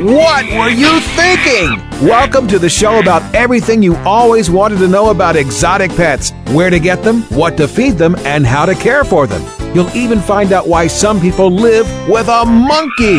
What 0.00 0.46
were 0.46 0.70
you 0.70 0.98
thinking? 0.98 1.76
Welcome 2.08 2.48
to 2.48 2.58
the 2.58 2.70
show 2.70 3.00
about 3.00 3.34
everything 3.34 3.82
you 3.82 3.96
always 3.96 4.50
wanted 4.50 4.78
to 4.78 4.88
know 4.88 5.10
about 5.10 5.36
exotic 5.36 5.90
pets 5.90 6.32
where 6.52 6.70
to 6.70 6.80
get 6.80 7.02
them, 7.02 7.20
what 7.24 7.58
to 7.58 7.68
feed 7.68 7.98
them, 7.98 8.16
and 8.20 8.46
how 8.46 8.64
to 8.64 8.74
care 8.74 9.04
for 9.04 9.26
them. 9.26 9.42
You'll 9.74 9.94
even 9.94 10.18
find 10.20 10.54
out 10.54 10.66
why 10.66 10.86
some 10.86 11.20
people 11.20 11.50
live 11.50 11.86
with 12.08 12.28
a 12.28 12.46
monkey. 12.46 13.18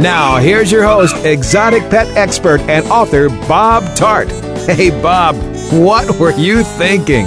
Now, 0.00 0.38
here's 0.38 0.72
your 0.72 0.84
host, 0.84 1.14
exotic 1.26 1.82
pet 1.90 2.06
expert 2.16 2.62
and 2.62 2.86
author 2.86 3.28
Bob 3.28 3.84
Tarte. 3.94 4.32
Hey, 4.66 4.90
Bob, 5.02 5.36
what 5.70 6.18
were 6.18 6.32
you 6.32 6.64
thinking? 6.64 7.26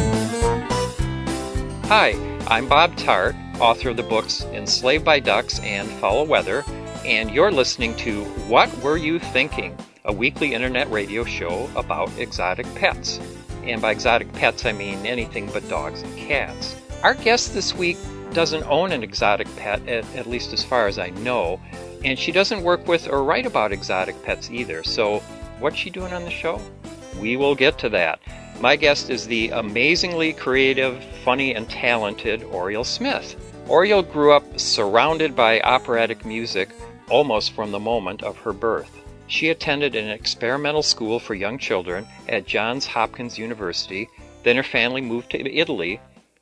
Hi, 1.85 2.15
I'm 2.47 2.67
Bob 2.67 2.95
Tarte, 2.95 3.35
author 3.59 3.89
of 3.89 3.97
the 3.97 4.03
books 4.03 4.45
Enslaved 4.45 5.05
by 5.05 5.19
Ducks 5.19 5.59
and 5.59 5.87
Fowl 5.87 6.25
Weather 6.25 6.65
and 7.09 7.31
you're 7.31 7.51
listening 7.51 7.95
to 7.95 8.23
What 8.47 8.71
Were 8.83 8.95
You 8.95 9.17
Thinking? 9.17 9.75
A 10.05 10.13
weekly 10.13 10.53
internet 10.53 10.91
radio 10.91 11.23
show 11.23 11.67
about 11.75 12.15
exotic 12.19 12.67
pets. 12.75 13.19
And 13.63 13.81
by 13.81 13.89
exotic 13.89 14.31
pets, 14.33 14.63
I 14.63 14.73
mean 14.73 15.03
anything 15.07 15.49
but 15.51 15.67
dogs 15.67 16.03
and 16.03 16.15
cats. 16.15 16.75
Our 17.01 17.15
guest 17.15 17.55
this 17.55 17.73
week 17.73 17.97
doesn't 18.33 18.61
own 18.65 18.91
an 18.91 19.01
exotic 19.01 19.47
pet, 19.55 19.87
at, 19.87 20.05
at 20.15 20.27
least 20.27 20.53
as 20.53 20.63
far 20.63 20.85
as 20.85 20.99
I 20.99 21.09
know, 21.09 21.59
and 22.05 22.17
she 22.17 22.31
doesn't 22.31 22.61
work 22.61 22.87
with 22.87 23.07
or 23.07 23.23
write 23.23 23.47
about 23.47 23.71
exotic 23.71 24.21
pets 24.21 24.51
either. 24.51 24.83
So, 24.83 25.17
what's 25.57 25.77
she 25.77 25.89
doing 25.89 26.13
on 26.13 26.25
the 26.25 26.29
show? 26.29 26.61
We 27.19 27.37
will 27.37 27.55
get 27.55 27.79
to 27.79 27.89
that. 27.89 28.19
My 28.61 28.75
guest 28.75 29.09
is 29.09 29.25
the 29.25 29.49
amazingly 29.49 30.31
creative, 30.31 31.03
funny, 31.25 31.55
and 31.55 31.67
talented 31.67 32.41
Orriel 32.41 32.85
Smith. 32.85 33.35
Orriel 33.67 34.03
grew 34.11 34.31
up 34.31 34.59
surrounded 34.59 35.35
by 35.35 35.59
operatic 35.61 36.23
music 36.23 36.69
almost 37.09 37.51
from 37.51 37.71
the 37.71 37.79
moment 37.79 38.23
of 38.23 38.37
her 38.37 38.53
birth. 38.53 39.03
She 39.27 39.49
attended 39.49 39.95
an 39.95 40.09
experimental 40.09 40.83
school 40.83 41.19
for 41.19 41.35
young 41.35 41.57
children 41.57 42.07
at 42.27 42.47
Johns 42.47 42.87
Hopkins 42.87 43.37
University. 43.37 44.09
Then 44.43 44.55
her 44.55 44.63
family 44.63 45.01
moved 45.01 45.29
to 45.31 45.55
Italy, 45.55 45.99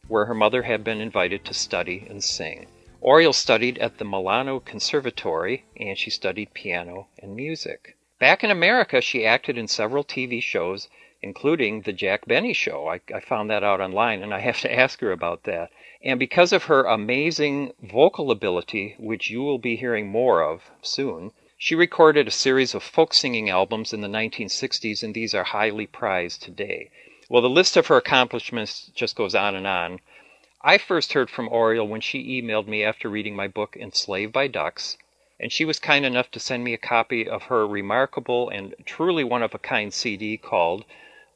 where 0.08 0.26
her 0.26 0.34
mother 0.34 0.62
had 0.62 0.84
been 0.84 1.02
invited 1.02 1.44
to 1.46 1.54
study 1.54 2.06
and 2.10 2.24
sing. 2.24 2.68
Orriel 3.02 3.34
studied 3.34 3.78
at 3.78 3.98
the 3.98 4.06
Milano 4.06 4.60
Conservatory 4.60 5.66
and 5.76 5.98
she 5.98 6.10
studied 6.10 6.54
piano 6.54 7.08
and 7.20 7.36
music. 7.36 7.96
Back 8.20 8.44
in 8.44 8.50
America, 8.50 9.02
she 9.02 9.26
acted 9.26 9.58
in 9.58 9.68
several 9.68 10.04
TV 10.04 10.42
shows, 10.42 10.90
including 11.22 11.82
The 11.82 11.94
Jack 11.94 12.26
Benny 12.26 12.54
Show. 12.54 12.88
I, 12.88 13.02
I 13.14 13.20
found 13.20 13.52
that 13.52 13.64
out 13.64 13.82
online 13.82 14.24
and 14.24 14.34
I 14.34 14.40
have 14.40 14.62
to 14.62 14.74
ask 14.80 15.00
her 15.02 15.12
about 15.12 15.44
that. 15.44 15.70
And 16.10 16.22
because 16.22 16.54
of 16.54 16.64
her 16.64 16.86
amazing 16.86 17.74
vocal 17.82 18.32
ability, 18.32 18.96
which 18.98 19.30
you 19.30 19.42
will 19.42 19.58
be 19.58 19.76
hearing 19.76 20.08
more 20.08 20.42
of 20.42 20.72
soon, 20.82 21.34
she 21.58 21.76
recorded 21.76 22.30
a 22.30 22.32
series 22.32 22.74
of 22.74 22.82
folk 22.82 23.14
singing 23.14 23.50
albums 23.50 23.92
in 23.92 24.00
the 24.00 24.08
1960s, 24.08 25.04
and 25.04 25.14
these 25.14 25.36
are 25.36 25.44
highly 25.44 25.86
prized 25.86 26.42
today. 26.42 26.92
Well, 27.28 27.42
the 27.42 27.50
list 27.50 27.76
of 27.76 27.88
her 27.88 27.98
accomplishments 27.98 28.90
just 28.96 29.18
goes 29.18 29.36
on 29.36 29.54
and 29.54 29.68
on. 29.68 30.00
I 30.62 30.78
first 30.78 31.12
heard 31.12 31.30
from 31.30 31.50
Orriel 31.50 31.90
when 31.90 32.00
she 32.00 32.42
emailed 32.42 32.68
me 32.68 32.86
after 32.86 33.10
reading 33.10 33.36
my 33.36 33.50
book 33.50 33.76
Enslaved 33.76 34.32
by 34.32 34.48
Ducks, 34.48 34.98
and 35.42 35.52
she 35.52 35.66
was 35.66 35.78
kind 35.78 36.06
enough 36.06 36.32
to 36.32 36.40
send 36.40 36.64
me 36.64 36.74
a 36.74 36.78
copy 36.78 37.28
of 37.28 37.44
her 37.52 37.68
remarkable 37.68 38.48
and 38.48 38.76
truly 38.86 39.26
one 39.26 39.44
of 39.44 39.54
a 39.54 39.60
kind 39.60 39.94
CD 39.94 40.38
called 40.38 40.86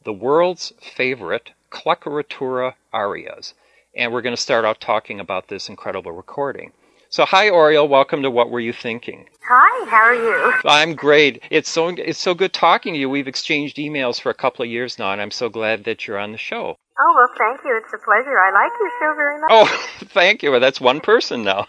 The 0.06 0.14
World's 0.14 0.72
Favorite 0.80 1.52
Cluckeratura 1.70 2.76
Arias 2.94 3.54
and 3.96 4.12
we're 4.12 4.22
going 4.22 4.35
to 4.35 4.41
start 4.41 4.66
out 4.66 4.79
talking 4.79 5.19
about 5.19 5.47
this 5.47 5.69
incredible 5.69 6.12
recording. 6.12 6.72
So, 7.09 7.25
hi, 7.25 7.50
Orriel. 7.50 7.90
Welcome 7.90 8.22
to 8.24 8.31
What 8.31 8.50
Were 8.50 8.62
You 8.62 8.72
Thinking? 8.72 9.28
Hi, 9.46 9.90
how 9.90 9.97
are 9.97 10.16
you? 10.16 10.53
I'm 10.63 10.96
great. 10.96 11.44
It's 11.50 11.69
so 11.69 11.90
it's 11.90 12.19
so 12.19 12.34
good 12.34 12.53
talking 12.53 12.94
to 12.94 13.00
you. 13.00 13.09
We've 13.09 13.28
exchanged 13.28 13.75
emails 13.78 14.22
for 14.22 14.30
a 14.30 14.34
couple 14.34 14.63
of 14.63 14.72
years 14.72 14.97
now, 14.97 15.12
and 15.12 15.22
I'm 15.22 15.31
so 15.31 15.50
glad 15.50 15.84
that 15.84 16.07
you're 16.07 16.18
on 16.18 16.31
the 16.31 16.38
show. 16.38 16.78
Oh, 17.03 17.13
well, 17.16 17.29
thank 17.35 17.62
you. 17.66 17.75
It's 17.84 17.91
a 17.94 17.97
pleasure. 17.97 18.38
I 18.38 18.51
like 18.51 18.72
your 18.79 18.91
show 19.00 19.16
very 19.16 19.39
much. 19.41 19.50
Oh, 19.51 19.88
thank 20.13 20.44
you. 20.44 20.51
Well, 20.51 20.59
that's 20.59 20.79
one 20.79 21.01
person 21.01 21.44
now. 21.44 21.66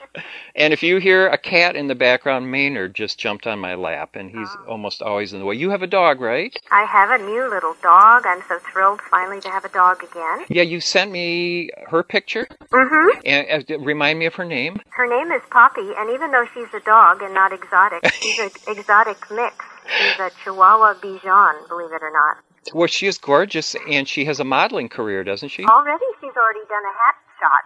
And 0.54 0.74
if 0.74 0.82
you 0.82 0.98
hear 0.98 1.26
a 1.28 1.38
cat 1.38 1.74
in 1.74 1.88
the 1.88 1.94
background, 1.94 2.50
Maynard 2.50 2.94
just 2.94 3.18
jumped 3.18 3.46
on 3.46 3.58
my 3.58 3.74
lap, 3.74 4.14
and 4.14 4.28
he's 4.28 4.48
oh. 4.52 4.64
almost 4.68 5.00
always 5.00 5.32
in 5.32 5.38
the 5.38 5.46
way. 5.46 5.54
You 5.54 5.70
have 5.70 5.82
a 5.82 5.86
dog, 5.86 6.20
right? 6.20 6.54
I 6.70 6.84
have 6.84 7.18
a 7.18 7.24
new 7.24 7.48
little 7.48 7.74
dog. 7.82 8.26
I'm 8.26 8.42
so 8.46 8.58
thrilled 8.58 9.00
finally 9.10 9.40
to 9.40 9.48
have 9.48 9.64
a 9.64 9.70
dog 9.70 10.04
again. 10.04 10.44
Yeah, 10.50 10.64
you 10.64 10.82
sent 10.82 11.10
me 11.10 11.70
her 11.86 12.02
picture. 12.02 12.46
Mm-hmm. 12.70 13.20
And 13.24 13.70
uh, 13.70 13.78
remind 13.78 14.18
me 14.18 14.26
of 14.26 14.34
her 14.34 14.44
name. 14.44 14.82
Her 14.90 15.08
name 15.08 15.32
is 15.32 15.40
Poppy, 15.50 15.92
and 15.96 16.10
even 16.10 16.30
though 16.32 16.44
she's 16.52 16.74
a 16.74 16.80
dog 16.80 17.22
and 17.22 17.32
not 17.32 17.54
exotic, 17.54 18.04
she's 18.12 18.38
an 18.38 18.50
exotic 18.68 19.16
mix. 19.30 19.64
She's 19.86 20.20
a 20.20 20.30
Chihuahua 20.44 20.94
Bichon, 21.00 21.68
believe 21.68 21.92
it 21.92 22.02
or 22.02 22.12
not. 22.12 22.36
Well, 22.72 22.86
she 22.86 23.06
is 23.06 23.18
gorgeous, 23.18 23.74
and 23.90 24.08
she 24.08 24.24
has 24.26 24.38
a 24.40 24.44
modeling 24.44 24.88
career, 24.88 25.24
doesn't 25.24 25.48
she? 25.48 25.64
Already, 25.64 26.04
she's 26.20 26.36
already 26.36 26.64
done 26.68 26.84
a 26.84 26.94
hat 26.94 27.16
shot 27.40 27.64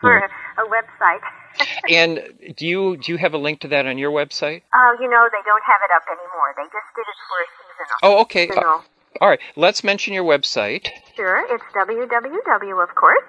for 0.00 0.16
a, 0.16 0.28
a 0.62 0.66
website. 0.68 1.20
and 1.90 2.54
do 2.56 2.66
you 2.66 2.96
do 2.96 3.12
you 3.12 3.18
have 3.18 3.34
a 3.34 3.38
link 3.38 3.60
to 3.60 3.68
that 3.68 3.86
on 3.86 3.98
your 3.98 4.10
website? 4.10 4.62
Oh, 4.74 4.94
uh, 4.96 5.02
you 5.02 5.08
know 5.08 5.28
they 5.32 5.42
don't 5.44 5.64
have 5.64 5.80
it 5.84 5.90
up 5.94 6.04
anymore. 6.06 6.54
They 6.56 6.64
just 6.64 6.88
did 6.94 7.06
it 7.08 7.18
for 7.26 7.38
a 7.40 7.46
seasonal. 7.56 7.98
Oh, 8.02 8.20
okay. 8.22 8.48
Uh, 8.48 8.82
all 9.20 9.28
right. 9.28 9.40
Let's 9.56 9.82
mention 9.82 10.12
your 10.12 10.24
website. 10.24 10.88
Sure. 11.16 11.44
It's 11.48 11.64
www, 11.74 12.82
of 12.82 12.94
course, 12.94 13.24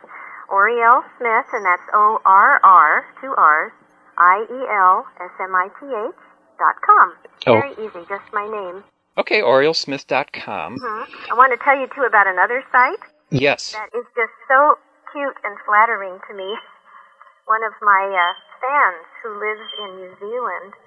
Orriel 0.50 1.04
Smith, 1.18 1.46
and 1.54 1.66
that's 1.66 1.84
O 1.94 2.20
R 2.26 2.60
R 2.64 3.06
two 3.22 3.34
R's 3.38 3.72
I 4.18 4.46
E 4.50 4.60
L 4.70 5.06
S 5.22 5.32
M 5.40 5.56
I 5.56 5.70
T 5.80 5.86
H 5.86 6.16
dot 6.60 6.76
com. 6.86 7.14
Oh. 7.48 7.54
Very 7.54 7.72
easy. 7.74 8.06
Just 8.10 8.26
my 8.34 8.46
name. 8.46 8.84
Okay, 9.18 9.42
orrielsmith.com. 9.42 10.78
Mm-hmm. 10.78 11.34
I 11.34 11.34
want 11.34 11.50
to 11.50 11.60
tell 11.66 11.74
you 11.74 11.90
too 11.90 12.06
about 12.06 12.30
another 12.30 12.62
site. 12.70 13.02
Yes. 13.34 13.74
That 13.74 13.90
is 13.98 14.06
just 14.14 14.34
so 14.46 14.78
cute 15.10 15.38
and 15.42 15.58
flattering 15.66 16.22
to 16.30 16.34
me. 16.38 16.46
One 17.50 17.66
of 17.66 17.74
my 17.82 18.04
uh, 18.14 18.34
fans 18.62 19.08
who 19.26 19.34
lives 19.42 19.66
in 19.82 19.90
New 20.06 20.14
Zealand 20.22 20.78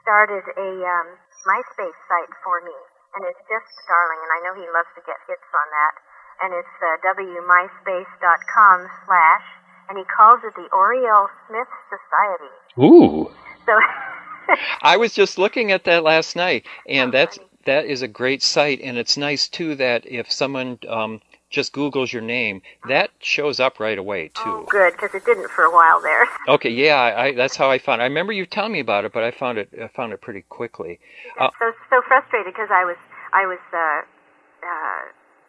started 0.00 0.44
a 0.56 0.70
um, 0.88 1.08
MySpace 1.44 1.98
site 2.08 2.32
for 2.40 2.64
me, 2.64 2.72
and 3.12 3.28
it's 3.28 3.44
just 3.44 3.68
darling. 3.84 4.20
And 4.24 4.32
I 4.32 4.38
know 4.40 4.54
he 4.56 4.64
loves 4.72 4.88
to 4.96 5.04
get 5.04 5.20
hits 5.28 5.50
on 5.52 5.68
that. 5.68 5.94
And 6.40 6.50
it's 6.56 6.76
uh, 6.80 6.96
wmyspace.com 7.04 8.76
slash, 9.04 9.46
and 9.92 10.00
he 10.00 10.04
calls 10.08 10.40
it 10.48 10.56
the 10.56 10.64
Orriel 10.72 11.28
Smith 11.44 11.68
Society. 11.92 12.56
Ooh. 12.80 13.28
So. 13.68 13.76
I 14.82 14.96
was 14.96 15.12
just 15.12 15.38
looking 15.38 15.70
at 15.70 15.84
that 15.84 16.02
last 16.02 16.34
night, 16.34 16.66
and 16.88 17.12
that's 17.12 17.38
that 17.64 17.84
is 17.84 18.02
a 18.02 18.08
great 18.08 18.42
site, 18.42 18.80
and 18.80 18.96
it's 18.96 19.16
nice 19.16 19.48
too 19.48 19.74
that 19.76 20.06
if 20.06 20.30
someone 20.32 20.78
um, 20.88 21.20
just 21.50 21.72
Google's 21.72 22.12
your 22.12 22.22
name, 22.22 22.62
that 22.88 23.10
shows 23.18 23.60
up 23.60 23.80
right 23.80 23.98
away 23.98 24.28
too. 24.28 24.42
Oh, 24.46 24.66
good, 24.70 24.92
because 24.92 25.14
it 25.14 25.24
didn't 25.24 25.50
for 25.50 25.64
a 25.64 25.70
while 25.70 26.00
there. 26.00 26.26
Okay, 26.48 26.70
yeah, 26.70 26.96
I, 26.96 27.32
that's 27.32 27.56
how 27.56 27.70
I 27.70 27.78
found. 27.78 28.00
it. 28.00 28.04
I 28.04 28.06
remember 28.06 28.32
you 28.32 28.46
telling 28.46 28.72
me 28.72 28.80
about 28.80 29.04
it, 29.04 29.12
but 29.12 29.22
I 29.22 29.30
found 29.30 29.58
it. 29.58 29.68
I 29.80 29.88
found 29.88 30.12
it 30.12 30.20
pretty 30.20 30.42
quickly. 30.48 30.98
Uh, 31.38 31.50
so 31.58 31.72
so 31.90 32.02
frustrated 32.08 32.52
because 32.52 32.70
I 32.72 32.84
was 32.84 32.96
I 33.32 33.46
was 33.46 33.58
uh, 33.72 34.02
uh, 34.66 35.02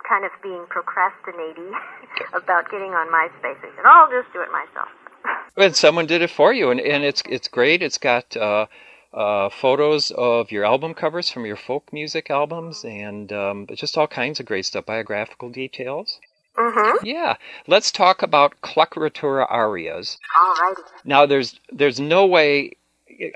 kind 0.07 0.25
of 0.25 0.31
being 0.43 0.65
procrastinating 0.69 1.73
about 2.33 2.69
getting 2.69 2.93
on 2.93 3.07
MySpace. 3.07 3.57
I 3.57 3.75
said, 3.75 3.85
oh, 3.85 4.07
I'll 4.07 4.21
just 4.21 4.31
do 4.33 4.41
it 4.41 4.49
myself. 4.51 4.89
and 5.57 5.75
someone 5.75 6.05
did 6.07 6.21
it 6.21 6.29
for 6.29 6.53
you, 6.53 6.69
and 6.71 6.79
and 6.79 7.03
it's 7.03 7.23
it's 7.27 7.47
great. 7.47 7.81
It's 7.81 7.97
got. 7.97 8.35
Uh, 8.35 8.67
uh, 9.13 9.49
photos 9.49 10.11
of 10.11 10.51
your 10.51 10.63
album 10.63 10.93
covers 10.93 11.29
from 11.29 11.45
your 11.45 11.55
folk 11.55 11.91
music 11.91 12.29
albums 12.29 12.83
and 12.85 13.31
um, 13.33 13.67
just 13.73 13.97
all 13.97 14.07
kinds 14.07 14.39
of 14.39 14.45
great 14.45 14.65
stuff, 14.65 14.85
biographical 14.85 15.49
details. 15.49 16.19
Mm-hmm. 16.57 17.05
Yeah, 17.05 17.35
let's 17.67 17.91
talk 17.91 18.21
about 18.21 18.59
Cluckeratura 18.61 19.49
arias. 19.49 20.17
Alrighty. 20.37 20.83
Now, 21.05 21.25
there's 21.25 21.59
there's 21.71 21.99
no 21.99 22.25
way. 22.25 22.73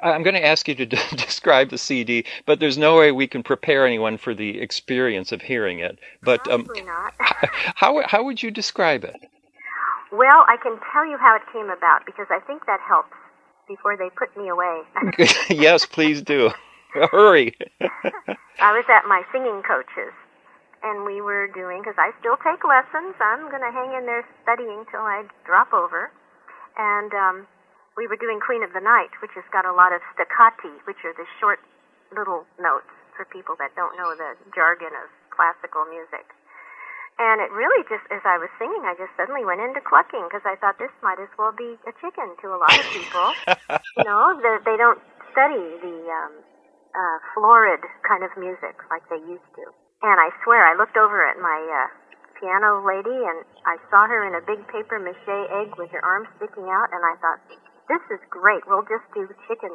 I'm 0.02 0.24
going 0.24 0.36
to 0.36 0.46
ask 0.46 0.68
you 0.68 0.76
to 0.76 0.86
d- 0.86 0.98
describe 1.12 1.70
the 1.70 1.78
CD, 1.78 2.26
but 2.46 2.60
there's 2.60 2.78
no 2.78 2.98
way 2.98 3.12
we 3.12 3.28
can 3.28 3.44
prepare 3.44 3.86
anyone 3.86 4.18
for 4.18 4.34
the 4.34 4.60
experience 4.60 5.32
of 5.32 5.42
hearing 5.42 5.80
it. 5.80 5.98
But 6.24 6.50
um, 6.50 6.68
not. 6.86 7.14
how 7.76 8.02
how 8.06 8.24
would 8.24 8.44
you 8.44 8.52
describe 8.52 9.04
it? 9.04 9.16
Well, 10.12 10.46
I 10.48 10.58
can 10.62 10.78
tell 10.94 11.06
you 11.06 11.18
how 11.18 11.36
it 11.36 11.42
came 11.52 11.70
about 11.70 12.06
because 12.06 12.28
I 12.30 12.40
think 12.40 12.66
that 12.68 12.80
helps 12.80 13.12
before 13.68 13.98
they 13.98 14.10
put 14.10 14.36
me 14.38 14.50
away. 14.50 14.82
yes, 15.50 15.86
please 15.86 16.22
do. 16.22 16.52
Hurry. 17.12 17.54
I 18.60 18.72
was 18.72 18.86
at 18.88 19.04
my 19.08 19.24
singing 19.32 19.62
coach's, 19.68 20.16
and 20.84 21.04
we 21.04 21.20
were 21.20 21.52
doing 21.52 21.84
because 21.84 22.00
I 22.00 22.16
still 22.20 22.38
take 22.40 22.64
lessons. 22.64 23.20
I'm 23.20 23.52
going 23.52 23.66
to 23.66 23.74
hang 23.74 23.92
in 23.92 24.06
there 24.08 24.24
studying 24.44 24.86
till 24.88 25.04
I 25.04 25.28
drop 25.44 25.74
over, 25.74 26.10
and 26.80 27.12
um, 27.14 27.48
we 27.98 28.08
were 28.08 28.16
doing 28.16 28.40
Queen 28.40 28.64
of 28.64 28.72
the 28.72 28.80
Night, 28.80 29.12
which 29.20 29.36
has 29.36 29.44
got 29.52 29.68
a 29.68 29.76
lot 29.76 29.92
of 29.92 30.00
staccati, 30.16 30.72
which 30.88 31.04
are 31.04 31.12
the 31.16 31.28
short 31.40 31.60
little 32.16 32.48
notes 32.60 32.92
for 33.16 33.26
people 33.28 33.56
that 33.60 33.76
don't 33.76 33.96
know 34.00 34.16
the 34.16 34.40
jargon 34.56 34.96
of 34.96 35.12
classical 35.36 35.84
music. 35.92 36.32
And 37.16 37.40
it 37.40 37.48
really 37.56 37.80
just, 37.88 38.04
as 38.12 38.20
I 38.28 38.36
was 38.36 38.52
singing, 38.60 38.84
I 38.84 38.92
just 39.00 39.16
suddenly 39.16 39.48
went 39.48 39.64
into 39.64 39.80
clucking 39.80 40.28
because 40.28 40.44
I 40.44 40.60
thought 40.60 40.76
this 40.76 40.92
might 41.00 41.20
as 41.20 41.32
well 41.40 41.56
be 41.56 41.80
a 41.88 41.94
chicken 42.04 42.36
to 42.44 42.48
a 42.52 42.60
lot 42.60 42.76
of 42.76 42.86
people. 42.92 43.28
you 44.04 44.04
know, 44.04 44.36
the, 44.36 44.60
they 44.68 44.76
don't 44.76 45.00
study 45.32 45.80
the 45.80 45.98
um, 46.12 46.34
uh, 46.92 47.18
florid 47.32 47.80
kind 48.04 48.28
of 48.28 48.36
music 48.36 48.76
like 48.92 49.08
they 49.08 49.24
used 49.24 49.48
to. 49.56 49.66
And 50.04 50.20
I 50.20 50.28
swear, 50.44 50.68
I 50.68 50.76
looked 50.76 51.00
over 51.00 51.24
at 51.24 51.40
my 51.40 51.56
uh, 51.56 51.88
piano 52.36 52.84
lady 52.84 53.16
and 53.16 53.48
I 53.64 53.80
saw 53.88 54.12
her 54.12 54.28
in 54.28 54.36
a 54.36 54.44
big 54.44 54.68
paper 54.68 55.00
mache 55.00 55.40
egg 55.56 55.72
with 55.80 55.96
her 55.96 56.04
arms 56.04 56.28
sticking 56.36 56.68
out, 56.68 56.92
and 56.92 57.00
I 57.00 57.16
thought, 57.24 57.40
this 57.88 58.04
is 58.12 58.20
great. 58.28 58.68
We'll 58.68 58.86
just 58.86 59.08
do 59.16 59.24
chicken 59.48 59.72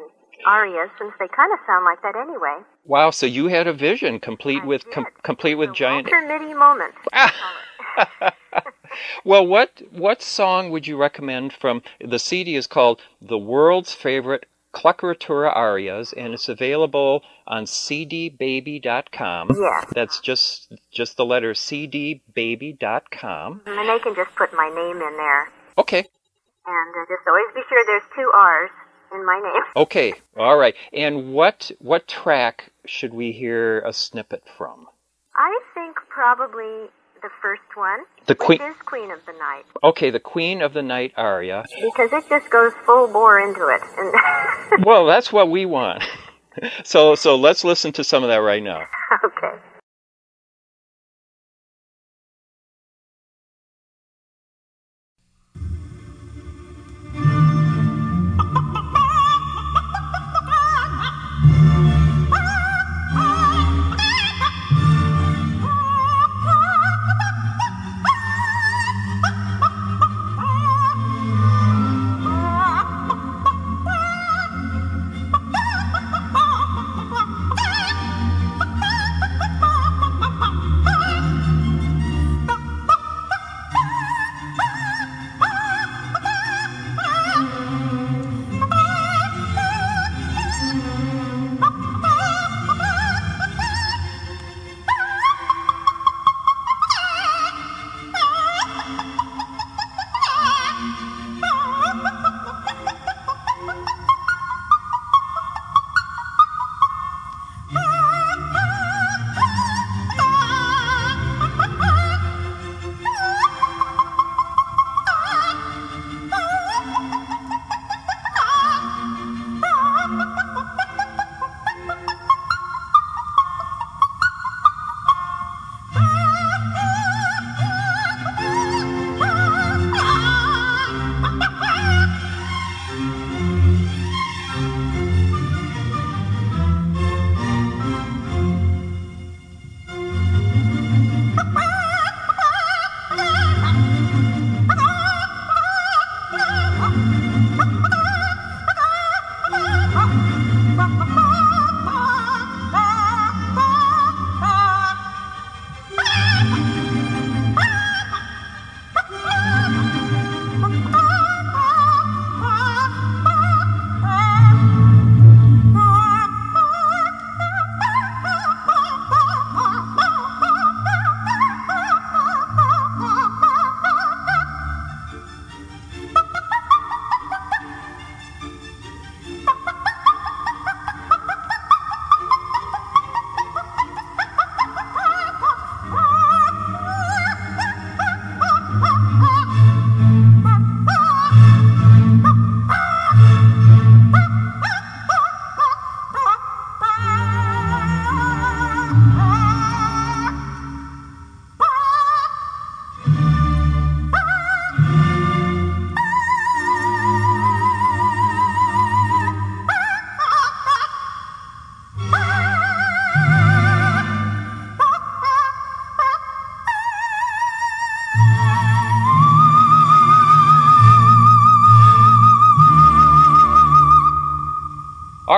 arias 0.47 0.91
since 0.99 1.13
they 1.19 1.29
kind 1.29 1.53
of 1.53 1.59
sound 1.67 1.85
like 1.85 2.03
that 2.03 2.17
anyway. 2.17 2.59
Wow! 2.85 3.11
So 3.11 3.27
you 3.27 3.49
had 3.49 3.67
a 3.67 3.73
vision 3.73 4.21
complete 4.21 4.63
I 4.63 4.67
with 4.67 4.91
com- 4.91 5.07
complete 5.23 5.57
with 5.57 5.75
giant. 5.75 6.11
Walter 6.11 6.27
Mitty 6.27 6.55
moment. 6.55 6.95
well, 9.25 9.47
what 9.47 9.83
what 9.93 10.23
song 10.23 10.71
would 10.71 10.87
you 10.87 10.97
recommend 10.97 11.53
from 11.53 11.83
the 12.01 12.19
CD 12.19 12.57
is 12.57 12.67
called 12.67 13.01
The 13.21 13.39
World's 13.39 13.95
Favorite 13.95 14.47
Cluckeratura 14.73 15.55
Arias 15.55 16.13
and 16.13 16.33
it's 16.33 16.49
available 16.49 17.23
on 17.47 17.65
cdbaby.com. 17.65 19.49
Yes. 19.51 19.85
That's 19.95 20.21
just 20.21 20.73
just 20.93 21.17
the 21.17 21.25
letter 21.25 21.53
cdbaby.com. 21.53 22.23
And 23.67 23.89
they 23.89 23.99
can 23.99 24.15
just 24.15 24.35
put 24.37 24.53
my 24.53 24.69
name 24.69 25.03
in 25.03 25.17
there. 25.17 25.51
Okay. 25.77 26.07
And 26.67 26.95
uh, 26.95 27.05
just 27.09 27.27
always 27.27 27.53
be 27.55 27.63
sure 27.69 27.85
there's 27.87 28.05
two 28.15 28.31
R's 28.35 28.71
in 29.13 29.25
my 29.27 29.41
name. 29.43 29.63
Okay. 29.77 30.15
All 30.37 30.57
right. 30.57 30.75
And 30.93 31.33
what 31.33 31.71
what 31.79 32.07
track 32.09 32.71
should 32.87 33.15
we 33.15 33.33
hear 33.33 33.81
a 33.81 33.93
snippet 33.93 34.43
from? 34.57 34.87
I 35.35 35.59
think 35.75 35.97
probably 36.09 36.89
the 37.23 37.29
first 37.43 37.63
one, 37.75 38.01
The 38.27 38.35
Queen 38.35 38.61
is 38.63 38.75
Queen 38.87 39.11
of 39.11 39.19
the 39.27 39.33
Night, 39.33 39.65
Okay, 39.85 40.09
the 40.11 40.19
Queen 40.21 40.63
of 40.63 40.73
the 40.73 40.83
Night 40.83 41.13
aria. 41.17 41.65
because 41.83 42.11
it 42.13 42.27
just 42.31 42.49
goes 42.51 42.73
full 42.87 43.09
bore 43.09 43.39
into 43.39 43.67
it. 43.69 43.83
And 44.73 44.85
Well, 44.87 45.05
that's 45.07 45.33
what 45.33 45.51
we 45.51 45.67
want. 45.67 46.03
So 46.85 47.15
so 47.15 47.37
let's 47.37 47.63
listen 47.65 47.93
to 47.93 48.03
some 48.05 48.23
of 48.25 48.29
that 48.29 48.39
right 48.43 48.63
now. 48.63 48.83
okay. 49.25 49.53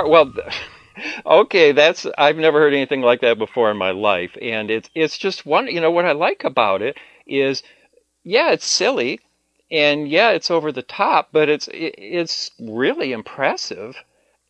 Well, 0.07 0.33
okay, 1.27 1.73
that's 1.73 2.07
I've 2.19 2.37
never 2.37 2.61
heard 2.61 2.75
anything 2.75 3.03
like 3.03 3.21
that 3.21 3.39
before 3.39 3.71
in 3.71 3.77
my 3.77 3.91
life, 3.91 4.37
and 4.41 4.71
it's 4.71 4.91
it's 4.95 5.19
just 5.19 5.47
one. 5.47 5.69
You 5.69 5.81
know 5.81 5.91
what 5.91 6.05
I 6.07 6.13
like 6.13 6.45
about 6.45 6.83
it 6.83 6.97
is, 7.27 7.63
yeah, 8.25 8.53
it's 8.53 8.67
silly, 8.67 9.21
and 9.71 10.09
yeah, 10.09 10.31
it's 10.31 10.51
over 10.51 10.73
the 10.73 10.83
top, 10.83 11.29
but 11.33 11.49
it's 11.49 11.69
it, 11.69 11.95
it's 11.99 12.51
really 12.61 13.13
impressive, 13.13 13.97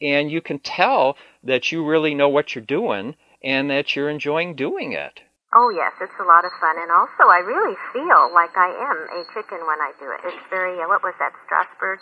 and 0.00 0.30
you 0.30 0.40
can 0.40 0.58
tell 0.58 1.16
that 1.44 1.72
you 1.72 1.84
really 1.84 2.14
know 2.14 2.28
what 2.28 2.54
you're 2.54 2.64
doing 2.64 3.16
and 3.42 3.70
that 3.70 3.96
you're 3.96 4.10
enjoying 4.10 4.54
doing 4.54 4.92
it. 4.92 5.20
Oh 5.54 5.68
yes, 5.68 5.92
it's 6.00 6.16
a 6.18 6.24
lot 6.24 6.44
of 6.44 6.52
fun, 6.60 6.76
and 6.80 6.90
also 6.90 7.28
I 7.28 7.38
really 7.44 7.76
feel 7.92 8.32
like 8.32 8.56
I 8.56 8.72
am 8.72 8.98
a 9.20 9.24
chicken 9.34 9.60
when 9.66 9.80
I 9.80 9.92
do 10.00 10.08
it. 10.10 10.20
It's 10.24 10.48
very 10.48 10.78
what 10.86 11.02
was 11.02 11.14
that 11.18 11.32
Strasberg? 11.46 11.98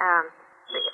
Um, 0.00 0.30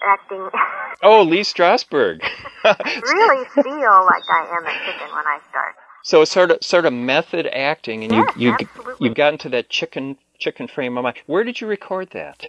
acting. 0.02 0.49
Oh, 1.02 1.23
Lee 1.23 1.40
Strasberg. 1.42 2.23
really 2.64 3.45
feel 3.52 3.97
like 4.06 4.25
I 4.30 4.49
am 4.56 4.64
a 4.64 4.73
chicken 4.87 5.14
when 5.14 5.26
I 5.26 5.38
start. 5.50 5.75
So 6.02 6.23
it's 6.23 6.30
sort 6.30 6.50
of 6.52 6.64
sort 6.64 6.87
of 6.87 6.95
method 6.95 7.47
acting, 7.49 8.02
and 8.04 8.12
Yes, 8.14 8.33
you 8.37 8.47
you 8.49 8.52
absolutely. 8.52 9.06
you've 9.06 9.14
gotten 9.16 9.38
to 9.40 9.49
that 9.50 9.68
chicken 9.68 10.16
chicken 10.38 10.68
frame 10.68 10.97
of 10.97 11.04
mind. 11.04 11.18
Where 11.26 11.45
did 11.45 11.61
you 11.61 11.66
record 11.66 12.11
that? 12.12 12.47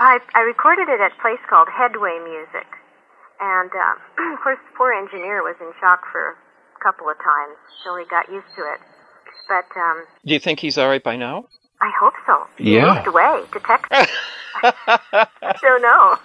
I 0.00 0.18
I 0.34 0.40
recorded 0.40 0.88
it 0.88 1.00
at 1.00 1.12
a 1.12 1.20
place 1.22 1.38
called 1.48 1.68
Headway 1.68 2.18
Music, 2.24 2.66
and 3.38 3.70
um, 3.70 4.32
of 4.34 4.40
course, 4.42 4.58
the 4.58 4.76
poor 4.76 4.92
engineer 4.92 5.42
was 5.42 5.54
in 5.60 5.70
shock 5.78 6.02
for 6.10 6.36
a 6.74 6.82
couple 6.82 7.08
of 7.08 7.16
times 7.18 7.56
till 7.84 7.96
he 7.96 8.04
got 8.10 8.28
used 8.32 8.48
to 8.56 8.62
it. 8.62 8.80
But 9.48 9.70
um, 9.78 10.04
Do 10.26 10.32
you 10.34 10.40
think 10.40 10.58
he's 10.58 10.76
all 10.76 10.88
right 10.88 11.02
by 11.02 11.16
now? 11.16 11.46
I 11.80 11.90
hope 11.98 12.14
so. 12.26 12.46
Yeah. 12.58 12.94
moved 12.94 13.08
away 13.08 13.42
to 13.52 13.60
Texas. 13.60 14.08
I 14.62 15.56
don't 15.62 15.82
know. 15.82 16.16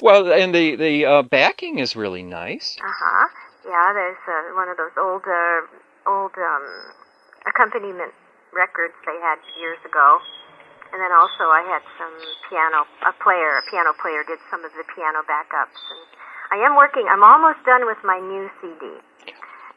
well, 0.02 0.32
and 0.32 0.54
the 0.54 0.74
the 0.76 1.04
uh, 1.06 1.22
backing 1.22 1.78
is 1.78 1.94
really 1.94 2.22
nice. 2.22 2.76
Uh 2.82 2.90
huh. 2.90 3.28
Yeah, 3.66 3.92
there's 3.94 4.22
uh, 4.26 4.54
one 4.54 4.68
of 4.68 4.76
those 4.76 4.94
old, 4.98 5.22
uh, 5.26 5.66
old 6.06 6.34
um, 6.38 6.66
accompaniment 7.46 8.14
records 8.54 8.94
they 9.06 9.18
had 9.22 9.38
years 9.58 9.78
ago, 9.86 10.18
and 10.94 11.02
then 11.02 11.10
also 11.10 11.50
I 11.50 11.62
had 11.66 11.82
some 11.98 12.14
piano. 12.50 12.86
A 13.06 13.14
player, 13.22 13.58
a 13.58 13.64
piano 13.70 13.94
player, 14.02 14.22
did 14.26 14.38
some 14.50 14.64
of 14.64 14.70
the 14.74 14.86
piano 14.94 15.22
backups, 15.26 15.78
and 15.78 16.02
I 16.50 16.58
am 16.66 16.74
working. 16.74 17.06
I'm 17.10 17.22
almost 17.22 17.62
done 17.66 17.86
with 17.86 17.98
my 18.02 18.18
new 18.18 18.50
CD, 18.58 18.82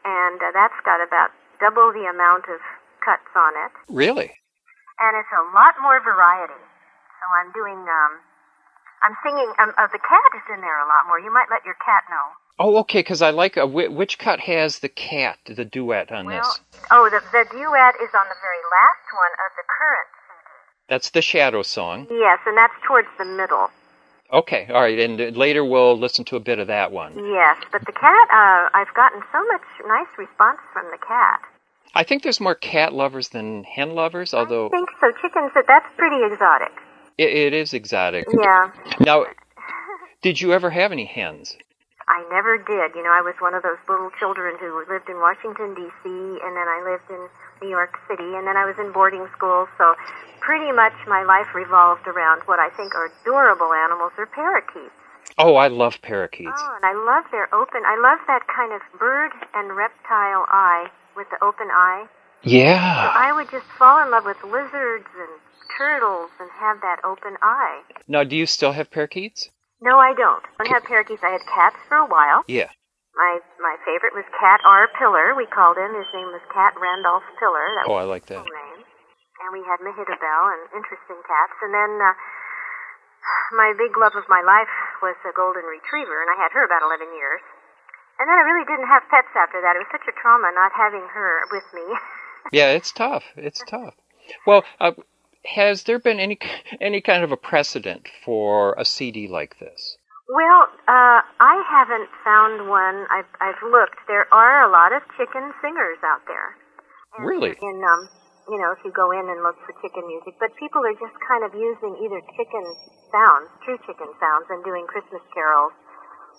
and 0.02 0.38
uh, 0.42 0.50
that's 0.54 0.78
got 0.82 0.98
about 1.02 1.30
double 1.60 1.92
the 1.92 2.06
amount 2.10 2.50
of 2.50 2.58
cuts 3.04 3.30
on 3.36 3.52
it, 3.54 3.72
Really? 3.88 4.30
And 5.00 5.16
it's 5.16 5.32
a 5.32 5.44
lot 5.56 5.74
more 5.80 6.00
variety. 6.00 6.60
So 7.20 7.24
I'm 7.36 7.50
doing. 7.52 7.78
Um, 7.88 8.12
I'm 9.02 9.16
singing. 9.24 9.48
Um, 9.58 9.72
uh, 9.76 9.88
the 9.92 9.98
cat 10.00 10.30
is 10.36 10.44
in 10.54 10.60
there 10.60 10.78
a 10.84 10.88
lot 10.88 11.06
more. 11.08 11.18
You 11.18 11.32
might 11.32 11.48
let 11.50 11.64
your 11.64 11.76
cat 11.80 12.04
know. 12.10 12.26
Oh, 12.58 12.76
okay. 12.84 13.00
Because 13.00 13.22
I 13.22 13.30
like 13.30 13.56
uh, 13.56 13.66
which 13.66 14.18
cut 14.18 14.40
has 14.40 14.80
the 14.80 14.88
cat, 14.88 15.38
the 15.46 15.64
duet 15.64 16.12
on 16.12 16.26
Well, 16.26 16.38
this. 16.38 16.60
oh, 16.90 17.08
the, 17.08 17.20
the 17.32 17.44
duet 17.50 17.94
is 17.96 18.12
on 18.12 18.26
the 18.28 18.38
very 18.44 18.62
last 18.68 19.06
one 19.16 19.32
of 19.40 19.50
the 19.56 19.64
current 19.64 20.08
CD. 20.28 20.86
That's 20.88 21.10
the 21.10 21.22
Shadow 21.22 21.62
song. 21.62 22.06
Yes, 22.10 22.38
and 22.46 22.56
that's 22.56 22.74
towards 22.86 23.08
the 23.18 23.24
middle. 23.24 23.70
Okay, 24.32 24.68
all 24.70 24.82
right. 24.82 24.98
And 24.98 25.36
later 25.36 25.64
we'll 25.64 25.98
listen 25.98 26.24
to 26.26 26.36
a 26.36 26.40
bit 26.40 26.58
of 26.58 26.66
that 26.68 26.92
one. 26.92 27.14
Yes, 27.16 27.56
but 27.72 27.80
the 27.86 27.92
cat, 27.92 28.28
uh, 28.30 28.68
I've 28.74 28.92
gotten 28.94 29.22
so 29.32 29.44
much 29.48 29.62
nice 29.86 30.06
response 30.18 30.58
from 30.72 30.84
the 30.92 30.98
cat. 30.98 31.40
I 31.94 32.04
think 32.04 32.22
there's 32.22 32.40
more 32.40 32.54
cat 32.54 32.92
lovers 32.92 33.30
than 33.30 33.64
hen 33.64 33.94
lovers, 33.94 34.32
although. 34.32 34.66
I 34.66 34.70
think 34.70 34.88
so. 35.00 35.12
Chickens, 35.20 35.50
that 35.54 35.64
that's 35.66 35.88
pretty 35.96 36.22
exotic. 36.24 36.72
it, 37.18 37.30
it 37.30 37.54
is 37.54 37.74
exotic. 37.74 38.26
Yeah. 38.32 38.70
Now, 39.00 39.26
did 40.22 40.40
you 40.40 40.52
ever 40.52 40.70
have 40.70 40.92
any 40.92 41.04
hens? 41.04 41.56
I 42.08 42.26
never 42.30 42.58
did. 42.58 42.94
You 42.94 43.02
know, 43.02 43.14
I 43.14 43.22
was 43.22 43.34
one 43.38 43.54
of 43.54 43.62
those 43.62 43.78
little 43.88 44.10
children 44.18 44.56
who 44.58 44.82
lived 44.90 45.08
in 45.08 45.18
Washington, 45.18 45.74
D.C., 45.74 46.10
and 46.10 46.52
then 46.58 46.66
I 46.66 46.82
lived 46.82 47.06
in 47.10 47.28
New 47.62 47.70
York 47.70 47.98
City, 48.08 48.34
and 48.34 48.46
then 48.46 48.56
I 48.56 48.66
was 48.66 48.74
in 48.78 48.90
boarding 48.90 49.26
school, 49.36 49.68
so 49.78 49.94
pretty 50.40 50.72
much 50.72 50.94
my 51.06 51.22
life 51.22 51.54
revolved 51.54 52.06
around 52.06 52.42
what 52.46 52.58
I 52.58 52.70
think 52.74 52.94
are 52.94 53.10
adorable 53.22 53.72
animals, 53.72 54.10
or 54.18 54.26
parakeets. 54.26 54.94
Oh, 55.38 55.54
I 55.54 55.68
love 55.68 56.02
parakeets. 56.02 56.58
Oh, 56.58 56.74
and 56.74 56.84
I 56.84 56.94
love 56.98 57.30
their 57.30 57.46
open, 57.54 57.82
I 57.86 57.94
love 58.02 58.18
that 58.26 58.42
kind 58.50 58.72
of 58.74 58.82
bird 58.98 59.30
and 59.54 59.76
reptile 59.76 60.46
eye 60.50 60.90
with 61.20 61.28
the 61.28 61.36
open 61.44 61.68
eye. 61.68 62.08
Yeah. 62.42 62.80
I 63.12 63.36
would 63.36 63.52
just 63.52 63.68
fall 63.76 64.00
in 64.00 64.08
love 64.10 64.24
with 64.24 64.40
lizards 64.40 65.04
and 65.12 65.32
turtles 65.76 66.32
and 66.40 66.48
have 66.56 66.80
that 66.80 67.04
open 67.04 67.36
eye. 67.44 67.84
Now, 68.08 68.24
do 68.24 68.32
you 68.34 68.48
still 68.48 68.72
have 68.72 68.88
parakeets? 68.90 69.52
No, 69.84 70.00
I 70.00 70.16
don't. 70.16 70.40
I 70.56 70.64
don't 70.64 70.72
have 70.72 70.88
parakeets. 70.88 71.20
I 71.20 71.36
had 71.36 71.44
cats 71.44 71.76
for 71.88 72.00
a 72.00 72.08
while. 72.08 72.40
Yeah. 72.48 72.72
My 73.12 73.36
my 73.60 73.76
favorite 73.84 74.16
was 74.16 74.24
Cat 74.40 74.64
R. 74.64 74.88
Pillar. 74.96 75.36
We 75.36 75.44
called 75.44 75.76
him. 75.76 75.92
His 75.92 76.08
name 76.16 76.32
was 76.32 76.40
Cat 76.54 76.72
Randolph 76.80 77.26
Pillar. 77.36 77.66
That 77.76 77.84
Oh, 77.92 78.00
I 78.00 78.08
like 78.08 78.24
that. 78.32 78.40
name. 78.40 78.80
And 78.80 79.50
we 79.52 79.60
had 79.68 79.80
Mehitabel 79.84 80.42
and 80.56 80.62
interesting 80.72 81.20
cats. 81.28 81.56
And 81.64 81.72
then 81.76 81.92
uh, 82.00 82.12
my 83.56 83.72
big 83.76 83.96
love 84.00 84.16
of 84.16 84.24
my 84.28 84.40
life 84.44 84.72
was 85.04 85.16
a 85.28 85.32
golden 85.36 85.64
retriever, 85.68 86.22
and 86.24 86.28
I 86.32 86.36
had 86.40 86.52
her 86.56 86.64
about 86.64 86.84
11 86.86 87.08
years. 87.12 87.40
And 88.20 88.28
then 88.28 88.36
I 88.36 88.44
really 88.44 88.68
didn't 88.68 88.86
have 88.92 89.08
pets 89.08 89.32
after 89.32 89.64
that. 89.64 89.80
It 89.80 89.88
was 89.88 89.92
such 89.96 90.04
a 90.04 90.12
trauma 90.20 90.52
not 90.52 90.76
having 90.76 91.08
her 91.08 91.30
with 91.50 91.64
me. 91.72 91.86
Yeah, 92.52 92.72
it's 92.72 92.90
tough. 92.90 93.22
It's 93.36 93.62
tough. 93.68 93.94
Well, 94.46 94.64
uh, 94.80 94.92
has 95.44 95.84
there 95.84 96.00
been 96.00 96.18
any 96.18 96.38
any 96.80 97.00
kind 97.00 97.22
of 97.22 97.30
a 97.30 97.36
precedent 97.36 98.08
for 98.24 98.74
a 98.78 98.84
CD 98.84 99.28
like 99.28 99.60
this? 99.60 99.98
Well, 100.26 100.66
uh, 100.88 101.20
I 101.38 101.62
haven't 101.68 102.08
found 102.24 102.68
one. 102.70 103.06
I've, 103.12 103.28
I've 103.44 103.60
looked. 103.62 104.02
There 104.08 104.26
are 104.32 104.66
a 104.66 104.72
lot 104.72 104.90
of 104.96 105.02
chicken 105.18 105.52
singers 105.60 106.00
out 106.02 106.22
there. 106.26 106.56
And 107.18 107.28
Really? 107.28 107.54
In 107.60 107.76
um, 107.84 108.08
you 108.48 108.58
know, 108.58 108.72
if 108.72 108.82
you 108.84 108.90
go 108.90 109.12
in 109.12 109.22
and 109.28 109.42
look 109.46 109.60
for 109.62 109.74
chicken 109.78 110.02
music, 110.08 110.34
but 110.40 110.50
people 110.58 110.82
are 110.82 110.96
just 110.96 111.14
kind 111.22 111.44
of 111.44 111.54
using 111.54 111.92
either 112.02 112.18
chicken 112.34 112.64
sounds, 113.12 113.46
true 113.62 113.78
chicken 113.86 114.10
sounds, 114.18 114.46
and 114.50 114.64
doing 114.64 114.86
Christmas 114.90 115.22
carols. 115.30 115.70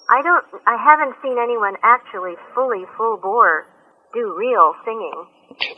I 0.09 0.21
don't. 0.21 0.45
I 0.65 0.77
haven't 0.77 1.15
seen 1.21 1.37
anyone 1.41 1.75
actually 1.83 2.33
fully 2.53 2.83
full 2.97 3.17
bore 3.17 3.65
do 4.13 4.35
real 4.37 4.73
singing. 4.85 5.25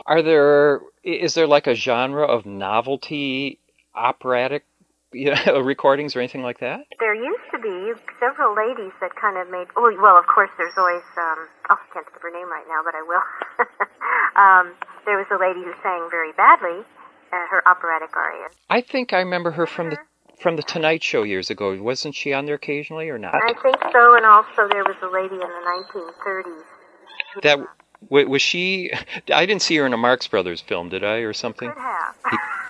Are 0.06 0.22
there 0.22 0.80
is 1.02 1.34
there 1.34 1.46
like 1.46 1.66
a 1.66 1.74
genre 1.74 2.24
of 2.24 2.46
novelty 2.46 3.60
operatic 3.94 4.64
you 5.14 5.30
know, 5.30 5.60
recordings 5.60 6.16
or 6.16 6.20
anything 6.20 6.42
like 6.42 6.58
that? 6.58 6.80
There 6.98 7.14
used 7.14 7.46
to 7.52 7.58
be 7.58 7.92
several 8.18 8.54
ladies 8.56 8.92
that 9.00 9.14
kind 9.14 9.38
of 9.38 9.48
made. 9.48 9.68
Oh, 9.76 9.86
well, 10.02 10.18
of 10.18 10.26
course, 10.26 10.50
there's 10.58 10.74
always. 10.76 11.06
Um, 11.16 11.46
oh, 11.70 11.78
I 11.78 11.86
can't 11.94 12.04
think 12.04 12.16
of 12.16 12.22
her 12.22 12.34
name 12.34 12.50
right 12.50 12.66
now, 12.66 12.82
but 12.82 12.94
I 12.98 13.02
will. 13.06 13.22
um, 14.34 14.74
there 15.06 15.16
was 15.16 15.30
a 15.30 15.38
lady 15.38 15.62
who 15.62 15.72
sang 15.82 16.08
very 16.10 16.32
badly 16.32 16.82
uh, 17.32 17.46
her 17.50 17.62
operatic 17.66 18.10
arias. 18.16 18.52
I 18.68 18.80
think 18.80 19.12
I 19.12 19.18
remember 19.18 19.52
her 19.52 19.66
from 19.66 19.90
the 19.90 19.98
from 20.40 20.56
the 20.56 20.62
Tonight 20.62 21.02
Show 21.02 21.22
years 21.22 21.50
ago. 21.50 21.80
Wasn't 21.80 22.14
she 22.14 22.32
on 22.32 22.46
there 22.46 22.56
occasionally 22.56 23.08
or 23.08 23.18
not? 23.18 23.34
I 23.34 23.54
think 23.62 23.76
so, 23.92 24.16
and 24.16 24.26
also 24.26 24.68
there 24.70 24.84
was 24.84 24.96
a 25.02 25.08
lady 25.08 25.34
in 25.34 25.40
the 25.40 26.02
1930s. 26.16 26.62
who, 27.34 27.40
That 27.42 27.60
was 28.08 28.42
she. 28.42 28.92
I 29.32 29.46
didn't 29.46 29.62
see 29.62 29.76
her 29.76 29.86
in 29.86 29.92
a 29.92 29.96
Marx 29.96 30.26
Brothers 30.26 30.60
film, 30.60 30.88
did 30.88 31.04
I, 31.04 31.18
or 31.18 31.32
something? 31.32 31.70
could 31.70 31.80
have. 31.80 32.14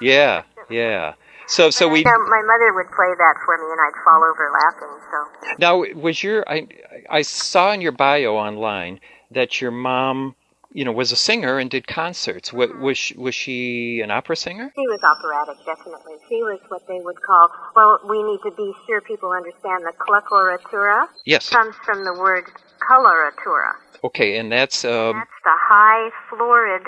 Yeah, 0.01 0.43
yeah. 0.71 1.15
So 1.47 1.71
so 1.71 1.89
we 1.89 2.03
my 2.03 2.43
mother 2.47 2.73
would 2.75 2.87
play 2.87 3.13
that 3.19 3.35
for 3.45 3.57
me, 3.59 3.65
and 3.71 3.81
I'd 3.81 4.03
fall 4.03 4.25
over 4.25 4.51
laughing. 4.65 4.89
So 5.11 5.57
now 5.59 6.01
was 6.01 6.23
your 6.23 6.49
I 6.49 6.67
I 7.11 7.23
saw 7.23 7.73
in 7.73 7.81
your 7.81 7.93
bio 7.93 8.37
online 8.37 9.01
that 9.31 9.61
your 9.61 9.71
mom 9.71 10.35
you 10.75 10.85
know 10.85 10.93
was 10.93 11.13
a 11.13 11.17
singer 11.17 11.59
and 11.59 11.71
did 11.71 11.87
concerts. 11.87 12.53
Wa- 12.53 12.67
Was 12.79 12.99
she, 12.99 13.17
was 13.17 13.35
she 13.35 14.01
an 14.03 14.11
opera 14.11 14.37
singer? 14.37 14.73
she 14.75 14.87
was 14.89 15.01
operatic, 15.03 15.57
definitely. 15.65 16.15
She 16.29 16.43
was 16.43 16.61
what 16.69 16.83
they 16.87 17.01
would 17.01 17.21
call. 17.23 17.49
Well, 17.75 18.01
we 18.11 18.23
need 18.23 18.41
to 18.45 18.51
be 18.57 18.73
sure 18.87 19.01
people 19.01 19.31
understand 19.31 19.85
the 19.87 19.95
coloratura 19.97 21.07
Yes. 21.25 21.49
comes 21.49 21.75
from 21.87 22.05
the 22.05 22.13
word 22.13 22.45
coloratura. 22.83 23.73
Okay, 24.03 24.37
and 24.37 24.51
that's 24.53 24.85
um, 24.85 25.17
That's 25.17 25.41
the 25.45 25.57
high, 25.57 26.11
florid 26.29 26.85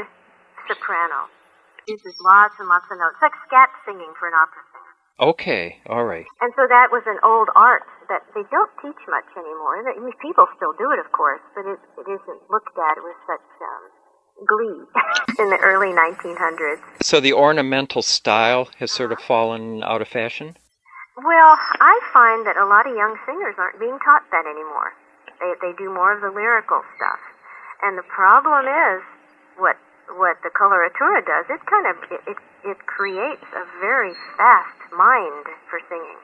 soprano. 0.69 1.31
Uses 1.87 2.15
lots 2.21 2.55
and 2.59 2.69
lots 2.69 2.85
of 2.91 2.99
notes. 2.99 3.15
It's 3.15 3.23
like 3.23 3.39
scat 3.47 3.71
singing 3.87 4.13
for 4.19 4.27
an 4.27 4.35
opera. 4.35 4.61
Okay. 5.21 5.79
All 5.87 6.05
right. 6.05 6.27
And 6.41 6.53
so 6.57 6.67
that 6.69 6.89
was 6.91 7.03
an 7.07 7.19
old 7.23 7.49
art 7.55 7.85
that 8.09 8.23
they 8.35 8.43
don't 8.51 8.71
teach 8.83 9.01
much 9.09 9.29
anymore. 9.37 9.83
I 9.83 9.99
mean, 9.99 10.13
people 10.23 10.47
still 10.57 10.73
do 10.79 10.91
it, 10.93 10.99
of 10.99 11.11
course, 11.13 11.41
but 11.55 11.67
it, 11.67 11.79
it 11.99 12.07
isn't 12.07 12.41
looked 12.51 12.77
at 12.79 13.03
with 13.03 13.17
such 13.27 13.47
um, 13.61 13.83
glee 14.47 14.83
in 15.43 15.51
the 15.51 15.59
early 15.63 15.93
1900s. 15.95 16.81
So 17.03 17.21
the 17.21 17.33
ornamental 17.33 18.03
style 18.03 18.69
has 18.79 18.93
sort 18.93 19.13
of 19.13 19.19
fallen 19.21 19.83
out 19.83 20.03
of 20.03 20.09
fashion. 20.09 20.57
Well, 21.17 21.57
I 21.81 21.97
find 22.13 22.45
that 22.47 22.61
a 22.61 22.69
lot 22.69 22.85
of 22.85 22.95
young 22.95 23.17
singers 23.25 23.57
aren't 23.57 23.81
being 23.81 23.99
taught 24.05 24.29
that 24.31 24.45
anymore. 24.45 24.93
They 25.41 25.53
they 25.65 25.73
do 25.77 25.93
more 25.93 26.13
of 26.13 26.21
the 26.21 26.29
lyrical 26.29 26.85
stuff, 26.97 27.21
and 27.83 27.97
the 27.97 28.05
problem 28.05 28.69
is 28.69 29.01
what 29.57 29.77
what 30.15 30.39
the 30.43 30.51
coloratura 30.51 31.25
does. 31.27 31.47
It 31.51 31.61
kind 31.67 31.87
of 31.91 31.97
it 32.11 32.23
it, 32.27 32.39
it 32.65 32.79
creates 32.87 33.47
a 33.55 33.65
very 33.81 34.15
fast 34.37 34.79
mind 34.95 35.47
for 35.71 35.81
singing. 35.89 36.21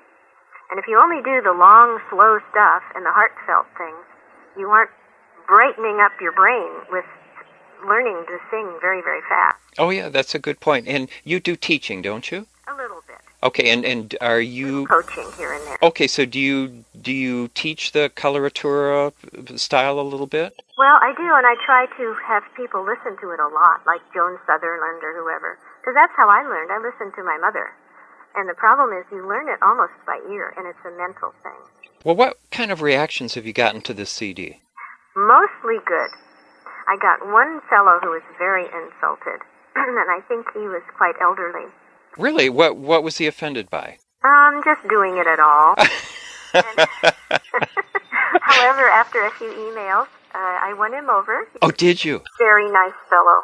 And 0.71 0.79
if 0.79 0.87
you 0.89 0.99
only 0.99 1.23
do 1.23 1.43
the 1.43 1.53
long, 1.53 2.01
slow 2.09 2.39
stuff 2.51 2.83
and 2.95 3.05
the 3.05 3.13
heartfelt 3.13 3.67
things, 3.77 4.07
you 4.57 4.69
aren't 4.69 4.91
brightening 5.47 6.01
up 6.01 6.13
your 6.21 6.33
brain 6.33 6.71
with 6.91 7.05
learning 7.87 8.25
to 8.27 8.39
sing 8.51 8.73
very, 8.81 9.03
very 9.03 9.21
fast. 9.29 9.59
Oh 9.79 9.91
yeah, 9.91 10.09
that's 10.09 10.35
a 10.35 10.39
good 10.39 10.61
point. 10.61 10.89
And 10.89 11.09
you 11.25 11.41
do 11.41 11.57
teaching, 11.57 12.01
don't 12.01 12.31
you? 12.31 12.47
A 12.69 12.75
little 12.75 13.03
bit. 13.07 13.12
Okay, 13.43 13.71
and 13.71 13.85
and 13.85 14.15
are 14.21 14.41
you 14.41 14.87
Coaching 14.87 15.27
here 15.37 15.53
and 15.53 15.67
there. 15.67 15.79
okay? 15.83 16.07
So 16.07 16.25
do 16.25 16.39
you 16.39 16.85
do 17.01 17.11
you 17.13 17.49
teach 17.55 17.91
the 17.91 18.11
coloratura 18.15 19.13
style 19.59 19.99
a 19.99 20.07
little 20.07 20.29
bit? 20.29 20.55
Well, 20.79 20.99
I 21.03 21.11
do, 21.17 21.27
and 21.27 21.47
I 21.47 21.55
try 21.67 21.87
to 21.87 22.15
have 22.27 22.43
people 22.57 22.87
listen 22.87 23.19
to 23.21 23.31
it 23.35 23.41
a 23.41 23.51
lot, 23.51 23.83
like 23.87 24.01
Joan 24.15 24.39
Sutherland 24.47 25.03
or 25.03 25.13
whoever, 25.19 25.59
because 25.81 25.95
that's 25.95 26.15
how 26.17 26.29
I 26.31 26.43
learned. 26.47 26.71
I 26.71 26.79
listened 26.79 27.15
to 27.19 27.23
my 27.25 27.37
mother, 27.39 27.71
And 28.35 28.49
the 28.49 28.55
problem 28.55 28.91
is 28.97 29.05
you 29.11 29.27
learn 29.27 29.49
it 29.49 29.59
almost 29.63 29.93
by 30.07 30.19
ear, 30.31 30.55
and 30.57 30.67
it's 30.67 30.81
a 30.87 30.95
mental 30.97 31.35
thing. 31.43 31.61
Well, 32.05 32.17
what 32.17 32.39
kind 32.51 32.71
of 32.71 32.81
reactions 32.83 33.35
have 33.35 33.47
you 33.47 33.53
gotten 33.53 33.83
to 33.83 33.95
this 33.95 34.11
CD? 34.11 34.61
Mostly 35.15 35.79
good. 35.87 36.11
I 36.89 36.97
got 36.99 37.23
one 37.27 37.61
fellow 37.71 37.99
who 38.03 38.11
was 38.11 38.27
very 38.39 38.65
insulted, 38.67 39.43
and 39.77 40.11
I 40.11 40.21
think 40.27 40.47
he 40.55 40.67
was 40.67 40.83
quite 40.97 41.15
elderly. 41.21 41.71
Really? 42.19 42.49
What 42.49 42.77
what 42.77 43.03
was 43.03 43.19
he 43.19 43.27
offended 43.27 43.71
by? 43.71 43.99
Um, 44.25 44.63
just 44.65 44.87
doing 44.89 45.17
it 45.19 45.27
at 45.27 45.41
all. 45.41 45.75
However, 48.43 48.89
after 48.89 49.25
a 49.25 49.31
few 49.33 49.49
emails, 49.49 50.07
uh, 50.35 50.57
I 50.69 50.75
won 50.77 50.93
him 50.93 51.09
over. 51.11 51.49
Oh, 51.61 51.71
did 51.71 52.05
you? 52.05 52.23
Very 52.39 52.71
nice 52.71 52.95
fellow. 53.09 53.41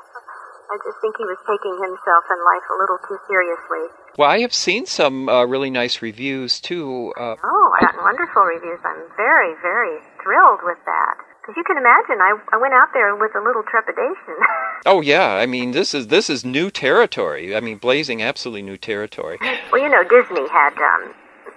I 0.71 0.77
just 0.85 1.01
think 1.01 1.17
he 1.17 1.25
was 1.25 1.41
taking 1.49 1.73
himself 1.81 2.25
and 2.29 2.41
life 2.45 2.67
a 2.69 2.77
little 2.77 2.99
too 3.09 3.17
seriously. 3.27 3.89
Well, 4.19 4.29
I 4.29 4.41
have 4.41 4.53
seen 4.53 4.85
some 4.85 5.29
uh, 5.29 5.45
really 5.45 5.71
nice 5.71 6.03
reviews 6.03 6.61
too. 6.61 7.15
Uh, 7.17 7.37
Oh, 7.43 7.73
I 7.81 7.87
got 7.87 7.97
wonderful 8.05 8.43
reviews. 8.43 8.79
I'm 8.85 9.09
very, 9.17 9.55
very 9.63 9.97
thrilled 10.23 10.61
with 10.63 10.77
that. 10.85 11.17
Because 11.49 11.57
you 11.57 11.65
can 11.65 11.79
imagine, 11.81 12.21
I, 12.21 12.37
I 12.53 12.61
went 12.61 12.75
out 12.75 12.93
there 12.93 13.17
with 13.17 13.35
a 13.35 13.41
little 13.41 13.63
trepidation. 13.63 14.37
oh 14.85 15.01
yeah, 15.01 15.33
I 15.33 15.47
mean 15.47 15.71
this 15.71 15.95
is 15.95 16.09
this 16.09 16.29
is 16.29 16.45
new 16.45 16.71
territory. 16.71 17.57
I 17.57 17.61
mean 17.61 17.79
blazing 17.79 18.21
absolutely 18.21 18.61
new 18.61 18.77
territory. 18.77 19.39
well, 19.73 19.81
you 19.81 19.89
know, 19.89 20.05
Disney 20.05 20.47
had 20.53 20.77
um, 20.77 21.15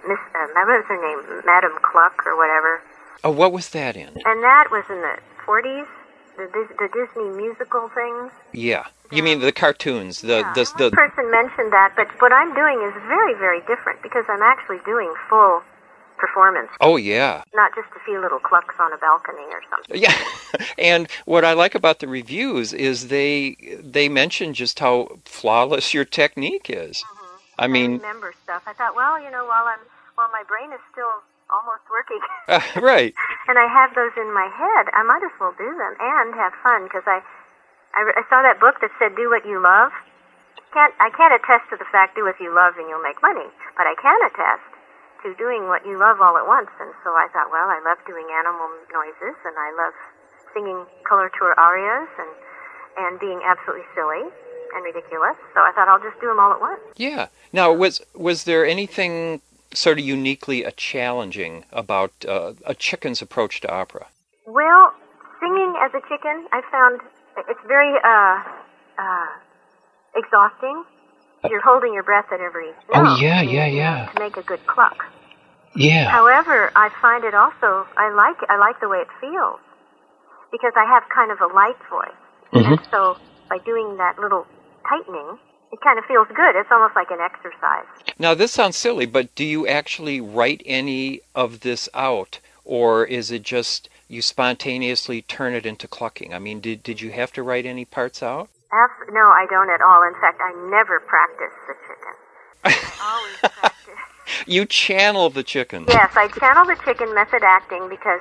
Miss, 0.08 0.16
uh, 0.32 0.48
what 0.56 0.80
was 0.80 0.84
her 0.88 0.96
name, 0.96 1.42
Madam 1.44 1.72
Cluck 1.82 2.24
or 2.24 2.38
whatever, 2.38 2.80
Oh, 3.22 3.32
what 3.32 3.52
was 3.52 3.68
that 3.76 3.94
in? 3.94 4.08
and 4.24 4.42
that 4.42 4.68
was 4.72 4.84
in 4.88 4.96
the 4.96 5.18
40s. 5.44 5.86
The, 6.38 6.48
the 6.80 6.88
Disney 6.88 7.28
musical 7.36 7.90
things. 7.92 8.32
Yeah, 8.54 8.86
you 9.10 9.22
mean 9.22 9.40
the 9.40 9.52
cartoons? 9.52 10.22
The 10.22 10.40
Yeah, 10.40 10.52
the, 10.54 10.64
the 10.78 10.90
person 10.90 11.30
mentioned 11.30 11.70
that, 11.74 11.92
but 11.94 12.08
what 12.22 12.32
I'm 12.32 12.54
doing 12.54 12.80
is 12.80 12.94
very, 13.06 13.34
very 13.34 13.60
different 13.68 14.00
because 14.02 14.24
I'm 14.30 14.40
actually 14.40 14.80
doing 14.86 15.12
full 15.28 15.60
performance, 16.22 16.70
oh 16.80 16.94
yeah. 16.94 17.42
not 17.52 17.74
just 17.74 17.90
a 17.98 18.00
few 18.06 18.22
little 18.22 18.38
clucks 18.38 18.76
on 18.78 18.92
a 18.92 18.96
balcony 18.96 19.42
or 19.50 19.60
something. 19.66 19.98
Yeah, 19.98 20.14
and 20.78 21.10
what 21.26 21.44
I 21.44 21.52
like 21.52 21.74
about 21.74 21.98
the 21.98 22.06
reviews 22.06 22.72
is 22.72 23.08
they 23.08 23.58
they 23.82 24.08
mention 24.08 24.54
just 24.54 24.78
how 24.78 25.18
flawless 25.24 25.92
your 25.92 26.06
technique 26.06 26.70
is. 26.70 27.02
I 27.58 27.64
I 27.64 27.66
mean, 27.66 27.98
remember 27.98 28.32
stuff. 28.46 28.62
I 28.70 28.72
thought, 28.72 28.94
well, 28.94 29.18
you 29.18 29.34
know, 29.34 29.42
while 29.50 29.66
I'm 29.66 29.82
while 30.14 30.30
my 30.30 30.46
brain 30.46 30.70
is 30.70 30.78
still 30.94 31.10
almost 31.50 31.82
working, 31.90 32.22
uh, 32.48 32.62
right? 32.78 33.12
and 33.50 33.58
I 33.58 33.66
have 33.66 33.90
those 33.98 34.14
in 34.14 34.30
my 34.30 34.46
head, 34.46 34.94
I 34.94 35.02
might 35.02 35.26
as 35.26 35.34
well 35.42 35.54
do 35.58 35.66
them 35.66 35.94
and 35.98 36.38
have 36.38 36.54
fun 36.62 36.86
because 36.86 37.04
I, 37.10 37.18
I 37.98 38.06
I 38.14 38.22
saw 38.30 38.46
that 38.46 38.62
book 38.62 38.78
that 38.78 38.94
said 39.02 39.18
do 39.18 39.26
what 39.26 39.42
you 39.42 39.58
love. 39.58 39.90
Can't 40.70 40.94
I 41.02 41.10
can't 41.10 41.34
attest 41.34 41.66
to 41.74 41.76
the 41.76 41.88
fact 41.90 42.14
do 42.14 42.22
what 42.22 42.38
you 42.38 42.54
love 42.54 42.78
and 42.78 42.86
you'll 42.86 43.02
make 43.02 43.18
money, 43.20 43.50
but 43.74 43.90
I 43.90 43.98
can 43.98 44.22
attest 44.30 44.71
to 45.22 45.34
doing 45.38 45.68
what 45.68 45.86
you 45.86 45.98
love 45.98 46.20
all 46.20 46.36
at 46.36 46.46
once. 46.46 46.70
And 46.80 46.90
so 47.02 47.14
I 47.14 47.28
thought, 47.32 47.50
well, 47.50 47.70
I 47.70 47.80
love 47.82 47.98
doing 48.06 48.26
animal 48.30 48.68
noises 48.90 49.36
and 49.46 49.54
I 49.54 49.70
love 49.78 49.94
singing 50.54 50.84
coloratura 51.08 51.56
arias 51.56 52.08
and 52.18 52.32
and 52.94 53.18
being 53.18 53.40
absolutely 53.44 53.86
silly 53.94 54.28
and 54.74 54.84
ridiculous. 54.84 55.36
So 55.54 55.60
I 55.60 55.72
thought 55.74 55.88
I'll 55.88 56.02
just 56.02 56.20
do 56.20 56.28
them 56.28 56.38
all 56.38 56.52
at 56.52 56.60
once. 56.60 56.80
Yeah. 56.96 57.28
Now, 57.52 57.72
was 57.72 58.00
was 58.14 58.44
there 58.44 58.66
anything 58.66 59.40
sort 59.74 59.98
of 59.98 60.04
uniquely 60.04 60.64
uh, 60.64 60.70
challenging 60.76 61.64
about 61.72 62.12
uh, 62.28 62.52
a 62.66 62.74
chicken's 62.74 63.22
approach 63.22 63.60
to 63.62 63.72
opera? 63.72 64.06
Well, 64.46 64.92
singing 65.40 65.74
as 65.80 65.90
a 65.94 66.00
chicken, 66.08 66.46
I 66.52 66.60
found 66.70 67.00
it's 67.48 67.60
very 67.66 67.94
uh, 68.04 68.42
uh, 68.98 69.26
exhausting. 70.16 70.84
You're 71.50 71.62
holding 71.64 71.94
your 71.94 72.02
breath 72.04 72.26
at 72.32 72.40
every 72.40 72.70
Oh, 72.94 73.02
note 73.02 73.20
yeah, 73.20 73.42
yeah, 73.42 73.66
need 73.66 73.76
yeah. 73.76 74.10
to 74.14 74.20
make 74.20 74.36
a 74.36 74.42
good 74.42 74.64
cluck. 74.66 74.96
Yeah. 75.76 76.10
However, 76.10 76.70
I 76.76 76.90
find 77.00 77.24
it 77.24 77.34
also 77.34 77.86
I 77.96 78.12
like 78.14 78.36
I 78.48 78.58
like 78.58 78.80
the 78.80 78.88
way 78.88 78.98
it 78.98 79.08
feels 79.20 79.60
because 80.52 80.72
I 80.76 80.84
have 80.84 81.04
kind 81.14 81.32
of 81.32 81.40
a 81.40 81.52
light 81.54 81.78
voice, 81.90 82.20
Mm-hmm. 82.52 82.72
and 82.72 82.80
so 82.90 83.16
by 83.48 83.58
doing 83.64 83.96
that 83.98 84.18
little 84.18 84.46
tightening, 84.88 85.38
it 85.72 85.80
kind 85.82 85.98
of 85.98 86.04
feels 86.06 86.28
good. 86.28 86.54
It's 86.54 86.68
almost 86.70 86.94
like 86.96 87.10
an 87.10 87.20
exercise. 87.20 87.86
Now, 88.18 88.34
this 88.34 88.52
sounds 88.52 88.76
silly, 88.76 89.06
but 89.06 89.34
do 89.34 89.44
you 89.44 89.66
actually 89.66 90.20
write 90.20 90.62
any 90.66 91.22
of 91.34 91.60
this 91.60 91.88
out, 91.94 92.40
or 92.64 93.04
is 93.06 93.30
it 93.30 93.42
just 93.42 93.88
you 94.08 94.20
spontaneously 94.22 95.22
turn 95.22 95.54
it 95.54 95.64
into 95.66 95.88
clucking? 95.88 96.34
I 96.34 96.38
mean, 96.38 96.60
did 96.60 96.82
did 96.82 97.00
you 97.00 97.12
have 97.12 97.32
to 97.32 97.42
write 97.42 97.66
any 97.66 97.84
parts 97.86 98.22
out? 98.22 98.50
Abs- 98.72 99.12
no, 99.12 99.28
I 99.28 99.46
don't 99.48 99.68
at 99.68 99.80
all. 99.84 100.02
In 100.02 100.16
fact, 100.16 100.40
I 100.40 100.52
never 100.72 101.00
practice 101.00 101.52
the 101.68 101.76
chicken. 101.84 102.14
I 102.64 102.72
always 103.12 103.38
practice. 103.52 104.00
You 104.46 104.64
channel 104.64 105.28
the 105.30 105.44
chicken. 105.44 105.84
Yes, 105.88 106.10
I 106.16 106.28
channel 106.40 106.64
the 106.64 106.80
chicken 106.84 107.14
method 107.14 107.44
acting 107.44 107.88
because, 107.88 108.20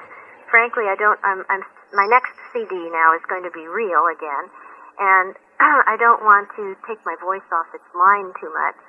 frankly, 0.50 0.92
I 0.92 0.96
don't. 1.00 1.20
I'm, 1.24 1.46
I'm. 1.50 1.64
My 1.94 2.08
next 2.08 2.32
CD 2.52 2.76
now 2.92 3.16
is 3.16 3.24
going 3.28 3.44
to 3.44 3.52
be 3.52 3.68
real 3.68 4.08
again, 4.12 4.46
and 5.00 5.36
I 5.92 5.96
don't 6.00 6.24
want 6.24 6.52
to 6.56 6.76
take 6.88 7.00
my 7.06 7.16
voice 7.20 7.46
off 7.52 7.68
its 7.74 7.88
line 7.96 8.32
too 8.40 8.52
much. 8.52 8.80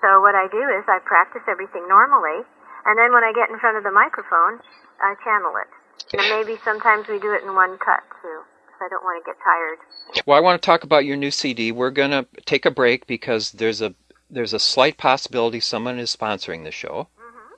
So 0.00 0.20
what 0.20 0.36
I 0.36 0.48
do 0.52 0.60
is 0.60 0.84
I 0.88 1.00
practice 1.04 1.42
everything 1.48 1.88
normally, 1.88 2.44
and 2.84 2.94
then 2.96 3.12
when 3.12 3.24
I 3.24 3.32
get 3.32 3.48
in 3.48 3.58
front 3.58 3.76
of 3.76 3.84
the 3.84 3.92
microphone, 3.92 4.60
I 5.00 5.16
channel 5.24 5.56
it. 5.60 5.68
And 6.14 6.28
maybe 6.28 6.60
sometimes 6.62 7.08
we 7.08 7.18
do 7.18 7.32
it 7.32 7.42
in 7.42 7.56
one 7.56 7.76
cut 7.80 8.04
too, 8.22 8.44
I 8.80 8.88
don't 8.88 9.02
want 9.02 9.24
to 9.24 9.30
get 9.30 9.36
tired. 9.42 9.78
Well, 10.26 10.36
I 10.36 10.40
want 10.40 10.60
to 10.60 10.66
talk 10.66 10.84
about 10.84 11.04
your 11.04 11.16
new 11.16 11.30
CD. 11.30 11.72
We're 11.72 11.90
going 11.90 12.10
to 12.10 12.26
take 12.44 12.66
a 12.66 12.70
break 12.70 13.06
because 13.06 13.52
there's 13.52 13.80
a 13.80 13.94
there's 14.28 14.52
a 14.52 14.58
slight 14.58 14.98
possibility 14.98 15.60
someone 15.60 15.98
is 15.98 16.14
sponsoring 16.14 16.64
the 16.64 16.72
show. 16.72 17.08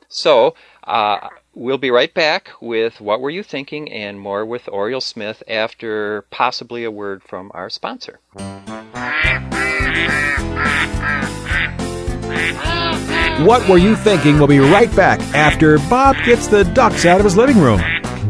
So 0.09 0.55
uh, 0.85 1.29
we'll 1.55 1.79
be 1.79 1.91
right 1.91 2.13
back 2.13 2.51
with 2.61 3.01
what 3.01 3.21
were 3.21 3.31
you 3.31 3.43
thinking 3.43 3.91
and 3.93 4.21
more 4.21 4.45
with 4.45 4.67
Orriel 4.67 5.03
Smith 5.03 5.43
after 5.49 6.23
possibly 6.31 6.85
a 6.85 6.91
word 6.91 7.23
from 7.23 7.51
our 7.55 7.71
sponsor. 7.71 8.21
What 13.45 13.69
Were 13.69 13.79
You 13.79 13.95
Thinking? 13.95 14.39
We'll 14.39 14.49
be 14.49 14.59
right 14.59 14.95
back 14.97 15.21
after 15.33 15.79
Bob 15.89 16.17
gets 16.25 16.49
the 16.49 16.65
ducks 16.65 17.07
out 17.07 17.21
of 17.21 17.25
his 17.25 17.37
living 17.37 17.59
room. 17.59 17.81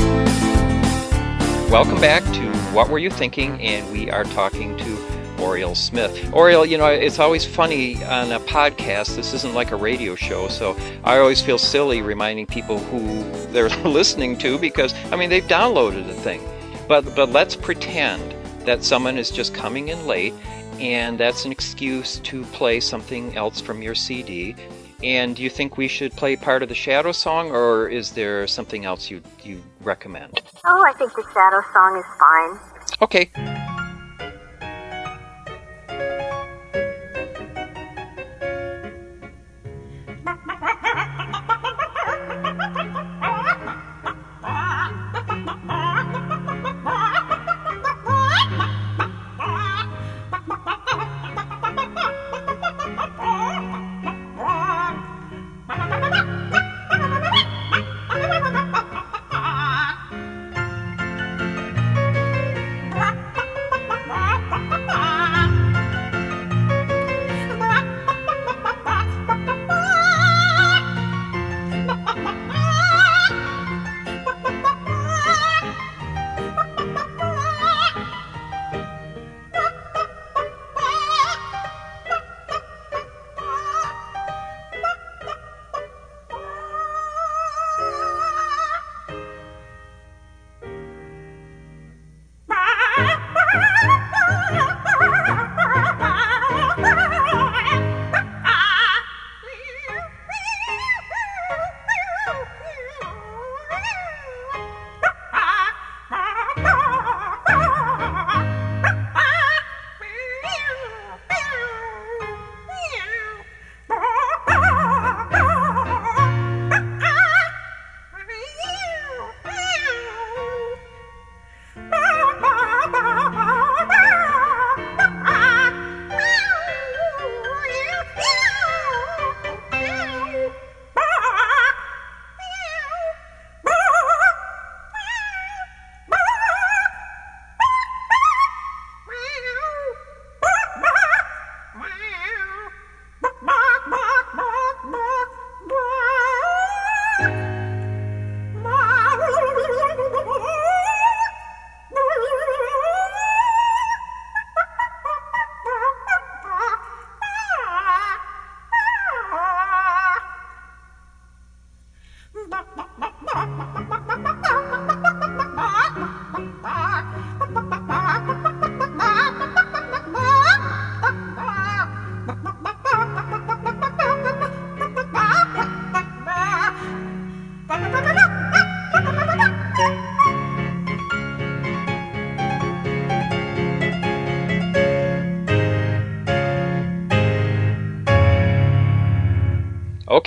Welcome 1.72 2.02
back 2.02 2.24
to 2.34 2.52
What 2.74 2.90
Were 2.90 3.00
You 3.00 3.10
Thinking? 3.10 3.62
And 3.62 3.90
we 3.90 4.12
are 4.12 4.26
talking 4.26 4.76
to 4.76 5.01
Orriel 5.42 5.76
Smith. 5.76 6.12
Orriel, 6.32 6.68
you 6.68 6.78
know, 6.78 6.88
it's 6.88 7.20
always 7.20 7.46
funny 7.46 8.04
on 8.06 8.32
a 8.32 8.40
podcast. 8.40 9.16
This 9.16 9.34
isn't 9.34 9.54
like 9.54 9.72
a 9.72 9.76
radio 9.76 10.16
show, 10.16 10.48
so 10.48 10.78
I 11.04 11.18
always 11.18 11.42
feel 11.42 11.58
silly 11.58 12.02
reminding 12.02 12.46
people 12.46 12.80
who 12.80 13.24
they're 13.52 13.70
listening 13.84 14.38
to 14.40 14.58
because, 14.58 14.94
I 15.12 15.16
mean, 15.16 15.30
they've 15.30 15.44
downloaded 15.44 16.08
the 16.08 16.14
thing. 16.14 16.42
But, 16.88 17.16
but 17.16 17.30
let's 17.32 17.56
pretend 17.56 18.36
that 18.66 18.84
someone 18.84 19.18
is 19.18 19.32
just 19.32 19.54
coming 19.54 19.88
in 19.90 20.06
late 20.06 20.34
and 20.80 21.20
that's 21.20 21.46
an 21.46 21.52
excuse 21.52 22.20
to 22.20 22.44
play 22.46 22.80
something 22.80 23.38
else 23.38 23.62
from 23.62 23.82
your 23.82 23.96
CD. 23.96 24.56
And 25.04 25.36
do 25.36 25.44
you 25.44 25.50
think 25.50 25.78
we 25.78 25.88
should 25.88 26.12
play 26.14 26.36
part 26.36 26.62
of 26.64 26.70
the 26.70 26.76
Shadow 26.76 27.12
song, 27.12 27.52
or 27.52 27.90
is 27.90 28.12
there 28.12 28.46
something 28.48 28.86
else 28.86 29.10
you 29.10 29.22
you 29.44 29.62
recommend? 29.82 30.42
Oh, 30.66 30.86
I 30.86 30.94
think 30.94 31.14
the 31.16 31.24
Shadow 31.34 31.62
song 31.74 31.98
is 31.98 32.06
fine. 32.20 32.60
Okay. 33.02 33.71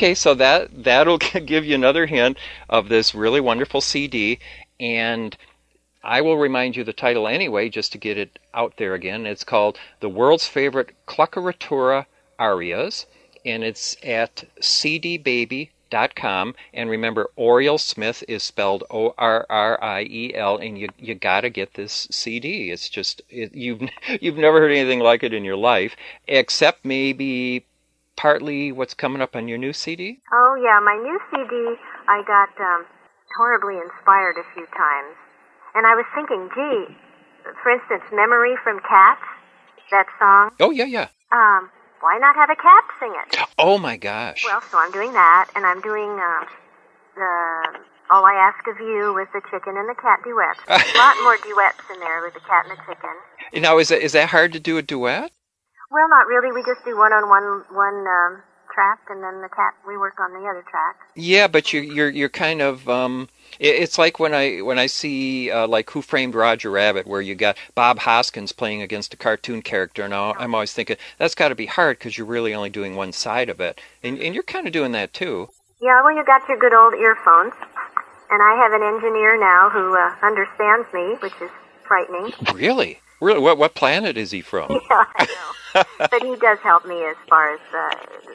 Okay, 0.05 0.15
so 0.15 0.35
that 0.35 0.85
that'll 0.85 1.17
give 1.47 1.65
you 1.65 1.75
another 1.75 2.05
hint 2.05 2.37
of 2.69 2.91
this 2.91 3.15
really 3.15 3.41
wonderful 3.41 3.81
CD, 3.81 4.39
and 4.79 5.35
I 6.03 6.21
will 6.21 6.37
remind 6.37 6.77
you 6.77 6.85
the 6.85 6.93
title 6.93 7.27
anyway, 7.27 7.71
just 7.71 7.93
to 7.93 7.99
get 7.99 8.19
it 8.19 8.39
out 8.53 8.77
there 8.77 8.93
again. 8.93 9.25
It's 9.25 9.45
called 9.45 9.79
"The 10.01 10.11
World's 10.11 10.47
Favorite 10.47 10.91
Cluckeratura 11.07 12.05
Arias," 12.39 13.07
and 13.47 13.65
it's 13.65 13.97
at 14.03 14.45
cdbaby.com. 14.61 16.55
And 16.75 16.91
remember, 16.91 17.31
Orriel 17.39 17.81
Smith 17.81 18.23
is 18.29 18.43
spelled 18.43 18.85
O 18.91 19.15
R 19.17 19.47
R 19.49 19.83
I 19.83 20.03
E 20.03 20.35
L, 20.35 20.59
and 20.59 20.79
you 20.79 20.91
you 20.99 21.15
gotta 21.15 21.49
get 21.49 21.73
this 21.73 22.09
CD. 22.11 22.71
It's 22.71 22.91
just 22.91 23.23
it, 23.31 23.55
you've 23.55 23.81
you've 24.21 24.37
never 24.37 24.61
heard 24.61 24.73
anything 24.73 25.01
like 25.01 25.23
it 25.23 25.33
in 25.33 25.45
your 25.45 25.57
life, 25.57 25.97
except 26.29 26.85
maybe 26.85 27.65
partly 28.17 28.73
what's 28.73 28.95
coming 28.95 29.23
up 29.23 29.37
on 29.37 29.49
your 29.49 29.59
new 29.59 29.73
CD? 29.73 30.21
Oh, 30.33 30.57
yeah, 30.63 30.81
my 30.81 30.97
new 30.97 31.19
CD, 31.31 31.77
I 32.09 32.23
got 32.27 32.51
um, 32.61 32.87
horribly 33.37 33.77
inspired 33.77 34.37
a 34.39 34.47
few 34.55 34.67
times. 34.77 35.15
And 35.75 35.87
I 35.87 35.95
was 35.95 36.07
thinking, 36.15 36.49
gee, 36.55 36.95
for 37.63 37.71
instance, 37.71 38.03
Memory 38.13 38.55
from 38.63 38.81
Cats, 38.81 39.25
that 39.91 40.07
song. 40.19 40.51
Oh, 40.61 40.71
yeah, 40.71 40.87
yeah. 40.87 41.09
Um, 41.33 41.71
why 42.01 42.19
not 42.19 42.37
have 42.37 42.51
a 42.51 42.57
cat 42.57 42.85
sing 43.01 43.13
it? 43.17 43.39
Oh, 43.59 43.79
my 43.79 43.97
gosh. 43.97 44.45
Well, 44.45 44.63
so 44.71 44.79
I'm 44.79 44.93
doing 44.93 45.13
that, 45.15 45.51
and 45.57 45.67
I'm 45.67 45.81
doing 45.81 46.11
um, 46.11 46.47
the 47.17 47.81
All 48.11 48.25
I 48.25 48.35
Ask 48.35 48.67
of 48.69 48.79
You 48.79 49.13
with 49.15 49.29
the 49.33 49.41
chicken 49.51 49.77
and 49.77 49.89
the 49.89 49.99
cat 50.01 50.21
duet. 50.23 50.57
a 50.69 50.99
lot 50.99 51.17
more 51.23 51.37
duets 51.43 51.83
in 51.93 52.01
there 52.01 52.23
with 52.23 52.35
the 52.35 52.41
cat 52.41 52.67
and 52.69 52.79
the 52.79 52.83
chicken. 52.87 53.63
Now, 53.63 53.79
is 53.79 53.89
that, 53.89 54.03
is 54.03 54.13
that 54.13 54.29
hard 54.29 54.53
to 54.53 54.61
do 54.61 54.79
a 54.79 54.83
duet? 54.83 55.33
Well, 55.95 56.09
not 56.09 56.27
really. 56.27 56.51
We 56.51 56.65
just 56.65 56.85
do 56.85 56.99
one 56.99 57.13
on 57.13 57.29
one 57.29 57.63
one 57.71 58.05
um, 58.05 58.43
track, 58.75 58.99
and 59.09 59.23
then 59.23 59.43
the 59.43 59.49
cat 59.49 59.75
we 59.87 59.97
work 59.97 60.19
on 60.19 60.33
the 60.33 60.41
other 60.41 60.65
track. 60.69 60.97
Yeah, 61.15 61.47
but 61.47 61.73
you're 61.73 61.85
you're 61.85 62.11
you're 62.11 62.29
kind 62.29 62.61
of 62.61 62.89
um, 62.89 63.29
it's 63.61 63.97
like 63.97 64.19
when 64.19 64.35
I 64.35 64.59
when 64.59 64.77
I 64.77 64.87
see 64.87 65.53
uh, 65.53 65.69
like 65.69 65.89
Who 65.91 66.03
Framed 66.03 66.35
Roger 66.35 66.69
Rabbit, 66.73 67.07
where 67.07 67.21
you 67.21 67.37
got 67.37 67.57
Bob 67.77 68.01
Hoskins 68.01 68.51
playing 68.51 68.83
against 68.83 69.15
a 69.15 69.17
cartoon 69.17 69.63
character. 69.63 70.09
Now 70.09 70.35
I'm 70.35 70.53
always 70.53 70.73
thinking 70.73 70.97
that's 71.17 71.37
got 71.37 71.51
to 71.51 71.55
be 71.55 71.67
hard 71.67 72.01
because 72.01 72.19
you're 72.19 72.27
really 72.27 72.55
only 72.55 72.71
doing 72.71 72.97
one 72.97 73.13
side 73.13 73.49
of 73.49 73.61
it, 73.61 73.81
and 74.03 74.19
and 74.19 74.35
you're 74.35 74.43
kind 74.43 74.67
of 74.67 74.73
doing 74.73 74.91
that 74.93 75.13
too. 75.13 75.51
Yeah, 75.81 76.03
well, 76.03 76.17
you 76.17 76.25
got 76.25 76.49
your 76.49 76.59
good 76.59 76.75
old 76.75 76.95
earphones, 76.95 77.53
and 78.33 78.43
I 78.43 78.57
have 78.57 78.73
an 78.73 78.83
engineer 78.83 79.39
now 79.39 79.71
who 79.71 79.97
uh, 79.97 80.13
understands 80.27 80.93
me, 80.93 81.15
which 81.21 81.35
is 81.41 81.51
frightening. 81.87 82.33
Really? 82.53 82.99
Really? 83.25 83.41
What 83.41 83.57
what 83.59 83.75
planet 83.75 84.19
is 84.19 84.31
he 84.31 84.43
from? 84.43 84.69
Yeah, 84.91 85.05
I 85.17 85.27
know. 85.27 85.83
but 85.99 86.23
he 86.23 86.37
does 86.37 86.59
help 86.61 86.87
me 86.87 87.03
as 87.05 87.17
far 87.29 87.55
as 87.55 87.61
uh, 87.75 87.91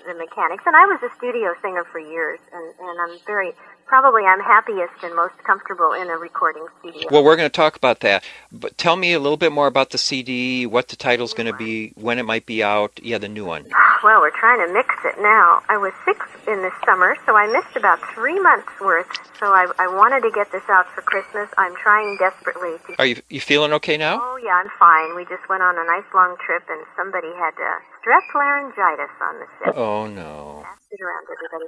the 0.08 0.14
mechanics. 0.16 0.64
And 0.66 0.76
I 0.76 0.86
was 0.88 1.00
a 1.04 1.16
studio 1.16 1.54
singer 1.62 1.86
for 1.86 2.00
years, 2.00 2.40
and, 2.52 2.74
and 2.80 3.00
I'm 3.00 3.18
very 3.26 3.54
probably 3.90 4.24
I'm 4.24 4.40
happiest 4.40 4.94
and 5.04 5.16
most 5.16 5.34
comfortable 5.46 5.94
in 5.94 6.10
a 6.10 6.18
recording 6.18 6.66
studio. 6.80 7.10
Well, 7.12 7.24
we're 7.24 7.36
going 7.36 7.50
to 7.50 7.54
talk 7.54 7.76
about 7.76 8.02
that. 8.02 8.24
But 8.52 8.78
tell 8.78 8.96
me 8.96 9.14
a 9.14 9.20
little 9.20 9.36
bit 9.36 9.52
more 9.52 9.66
about 9.66 9.90
the 9.90 9.98
CD, 9.98 10.68
what 10.68 10.88
the 10.90 10.96
title's 10.96 11.34
going 11.34 11.52
to 11.52 11.58
be, 11.58 11.92
when 11.96 12.20
it 12.20 12.24
might 12.24 12.46
be 12.46 12.64
out. 12.64 13.00
Yeah, 13.02 13.18
the 13.18 13.28
new 13.28 13.44
one. 13.44 13.66
Well, 14.04 14.22
we're 14.22 14.38
trying 14.40 14.66
to 14.66 14.72
mix 14.72 14.94
it 15.04 15.20
now. 15.20 15.62
I 15.68 15.78
was 15.78 15.92
sick 16.06 16.22
in 16.48 16.62
the 16.62 16.72
summer, 16.86 17.18
so 17.26 17.36
I 17.36 17.52
missed 17.52 17.76
about 17.76 18.00
three 18.14 18.40
months 18.40 18.70
worth. 18.80 19.10
So 19.40 19.48
I, 19.48 19.66
I 19.80 19.88
wanted 19.88 20.22
to 20.22 20.32
get 20.32 20.52
this 20.52 20.64
out 20.70 20.86
for 20.94 21.02
Christmas. 21.02 21.50
I'm 21.58 21.76
trying 21.76 22.16
desperately 22.18 22.78
to. 22.88 22.96
Are 23.00 23.06
you 23.06 23.18
you 23.30 23.42
feeling 23.42 23.74
okay 23.74 23.98
now? 23.98 24.20
Oh 24.22 24.38
yeah, 24.38 24.54
I'm 24.54 24.70
fine. 24.80 25.16
We 25.16 25.24
just 25.26 25.44
went 25.50 25.64
on 25.64 25.76
a 25.76 25.84
nice 25.84 26.08
long 26.14 26.38
trip, 26.46 26.64
and 26.70 26.86
somebody 26.96 27.32
had 27.36 27.58
uh, 27.58 27.80
strep 28.00 28.24
laryngitis 28.36 29.12
on 29.20 29.34
the 29.40 29.48
ship. 29.60 29.74
Oh 29.76 30.08
no. 30.08 30.64
Passed 30.64 30.88
it 30.92 31.02
around 31.02 31.26
everybody. 31.28 31.68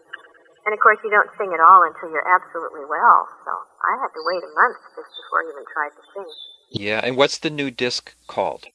And 0.66 0.74
of 0.74 0.80
course, 0.80 0.98
you 1.04 1.10
don't 1.10 1.30
sing 1.38 1.50
at 1.54 1.60
all 1.60 1.82
until 1.84 2.14
you're 2.14 2.28
absolutely 2.28 2.86
well. 2.86 3.28
So 3.46 3.52
I 3.52 3.98
had 3.98 4.14
to 4.14 4.22
wait 4.22 4.44
a 4.46 4.52
month 4.54 4.78
just 4.94 5.10
before 5.10 5.42
I 5.42 5.50
even 5.50 5.66
tried 5.74 5.94
to 5.98 6.04
sing. 6.14 6.30
Yeah, 6.70 7.02
and 7.04 7.18
what's 7.18 7.40
the 7.40 7.50
new 7.50 7.72
disc 7.72 8.14
called? 8.28 8.68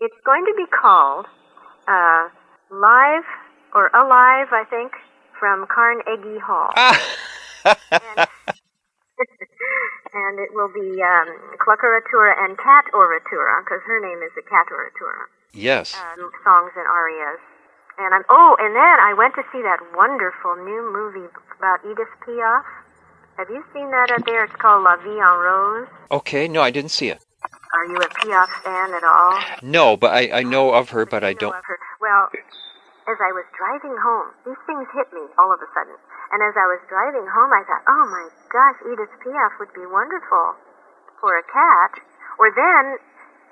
It's 0.00 0.20
going 0.24 0.44
to 0.48 0.54
be 0.56 0.64
called 0.72 1.26
uh, 1.86 2.28
Live 2.72 3.28
or 3.74 3.92
Alive, 3.92 4.48
I 4.52 4.64
think, 4.68 4.92
from 5.38 5.66
Carnegie 5.68 6.40
Hall. 6.40 6.72
and, 6.74 8.18
and 10.14 10.34
it 10.40 10.50
will 10.56 10.72
be 10.72 10.96
um, 11.04 11.28
Cluckeratura 11.60 12.34
and 12.40 12.56
Cat 12.56 12.88
Oratura, 12.94 13.62
because 13.62 13.84
her 13.86 14.00
name 14.00 14.22
is 14.24 14.32
the 14.34 14.42
Cat 14.48 14.66
Oratura. 14.72 15.28
yes. 15.52 15.94
Um, 15.94 16.30
songs 16.42 16.72
and 16.74 16.88
arias. 16.88 17.40
And 17.98 18.10
I'm 18.14 18.24
oh, 18.28 18.56
and 18.58 18.74
then 18.74 18.96
I 19.00 19.14
went 19.14 19.34
to 19.36 19.42
see 19.52 19.62
that 19.62 19.78
wonderful 19.94 20.56
new 20.56 20.82
movie 20.90 21.30
about 21.58 21.78
Edith 21.86 22.10
Piaf. 22.26 22.64
Have 23.38 23.50
you 23.50 23.62
seen 23.72 23.90
that 23.90 24.10
out 24.10 24.26
there? 24.26 24.44
It's 24.44 24.54
called 24.56 24.82
La 24.82 24.96
Vie 24.96 25.18
en 25.18 25.36
Rose. 25.38 25.88
Okay, 26.10 26.46
no, 26.48 26.62
I 26.62 26.70
didn't 26.70 26.90
see 26.90 27.08
it. 27.08 27.18
Are 27.74 27.86
you 27.86 27.98
a 27.98 28.06
Piaf 28.06 28.50
fan 28.62 28.94
at 28.94 29.02
all? 29.02 29.34
No, 29.62 29.96
but 29.96 30.14
I, 30.14 30.30
I 30.30 30.42
know 30.42 30.74
of 30.74 30.90
her, 30.90 31.06
but 31.06 31.22
I 31.22 31.34
know 31.34 31.50
don't. 31.50 31.56
Well, 32.00 32.30
as 33.10 33.18
I 33.20 33.30
was 33.34 33.44
driving 33.58 33.94
home, 33.98 34.30
these 34.46 34.60
things 34.66 34.86
hit 34.94 35.10
me 35.12 35.26
all 35.38 35.50
of 35.52 35.58
a 35.58 35.68
sudden. 35.74 35.98
And 36.32 36.40
as 36.42 36.54
I 36.56 36.66
was 36.66 36.82
driving 36.88 37.26
home, 37.26 37.50
I 37.54 37.62
thought, 37.66 37.84
oh 37.86 38.04
my 38.10 38.26
gosh, 38.50 38.78
Edith 38.90 39.12
Piaf 39.22 39.58
would 39.58 39.74
be 39.74 39.86
wonderful 39.86 40.54
for 41.20 41.36
a 41.38 41.44
cat. 41.46 42.00
Or 42.38 42.50
then, 42.50 42.98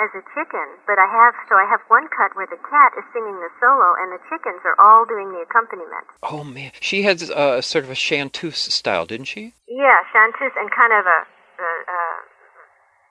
as 0.03 0.11
a 0.19 0.23
chicken. 0.35 0.67
But 0.91 0.99
I 0.99 1.07
have, 1.07 1.35
so 1.47 1.55
I 1.55 1.67
have 1.71 1.81
one 1.87 2.11
cut 2.11 2.35
where 2.35 2.51
the 2.51 2.59
cat 2.59 2.91
is 2.99 3.07
singing 3.15 3.39
the 3.39 3.51
solo 3.63 3.95
and 4.03 4.11
the 4.11 4.19
chickens 4.27 4.61
are 4.67 4.75
all 4.83 5.07
doing 5.07 5.31
the 5.31 5.47
accompaniment. 5.47 6.11
Oh 6.27 6.43
man, 6.43 6.73
she 6.83 7.03
had 7.07 7.23
uh, 7.31 7.63
sort 7.63 7.85
of 7.87 7.91
a 7.91 7.95
chanteuse 7.95 8.67
style, 8.75 9.07
didn't 9.07 9.31
she? 9.31 9.55
Yeah, 9.71 10.03
chanteuse 10.13 10.53
and 10.59 10.69
kind 10.75 10.93
of 10.93 11.07
a, 11.07 11.19
a, 11.63 12.01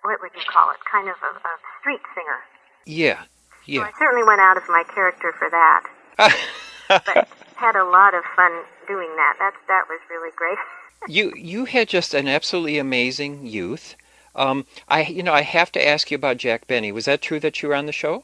what 0.04 0.20
would 0.22 0.32
you 0.36 0.44
call 0.52 0.70
it? 0.72 0.78
Kind 0.92 1.08
of 1.08 1.16
a, 1.24 1.32
a 1.40 1.54
street 1.80 2.02
singer. 2.14 2.40
Yeah, 2.86 3.22
So 3.24 3.28
yeah. 3.66 3.82
I 3.82 3.92
certainly 3.98 4.24
went 4.24 4.42
out 4.42 4.58
of 4.58 4.64
my 4.68 4.84
character 4.94 5.34
for 5.38 5.50
that. 5.50 5.84
but 6.88 7.28
had 7.56 7.76
a 7.76 7.86
lot 7.86 8.14
of 8.14 8.24
fun 8.36 8.52
doing 8.88 9.10
that. 9.16 9.36
That's 9.40 9.58
that 9.68 9.86
was 9.88 10.00
really 10.10 10.32
great. 10.36 10.58
you 11.08 11.32
you 11.36 11.66
had 11.66 11.88
just 11.88 12.14
an 12.14 12.28
absolutely 12.28 12.78
amazing 12.80 13.46
youth. 13.46 13.96
Um, 14.36 14.66
I 14.88 15.04
you 15.04 15.24
know 15.24 15.34
I 15.34 15.42
have 15.42 15.72
to 15.74 15.86
ask 15.86 16.12
you 16.12 16.16
about 16.16 16.38
Jack 16.38 16.68
Benny. 16.68 16.92
Was 16.92 17.06
that 17.06 17.22
true 17.22 17.40
that 17.40 17.62
you 17.62 17.70
were 17.70 17.76
on 17.76 17.86
the 17.86 17.92
show? 17.92 18.24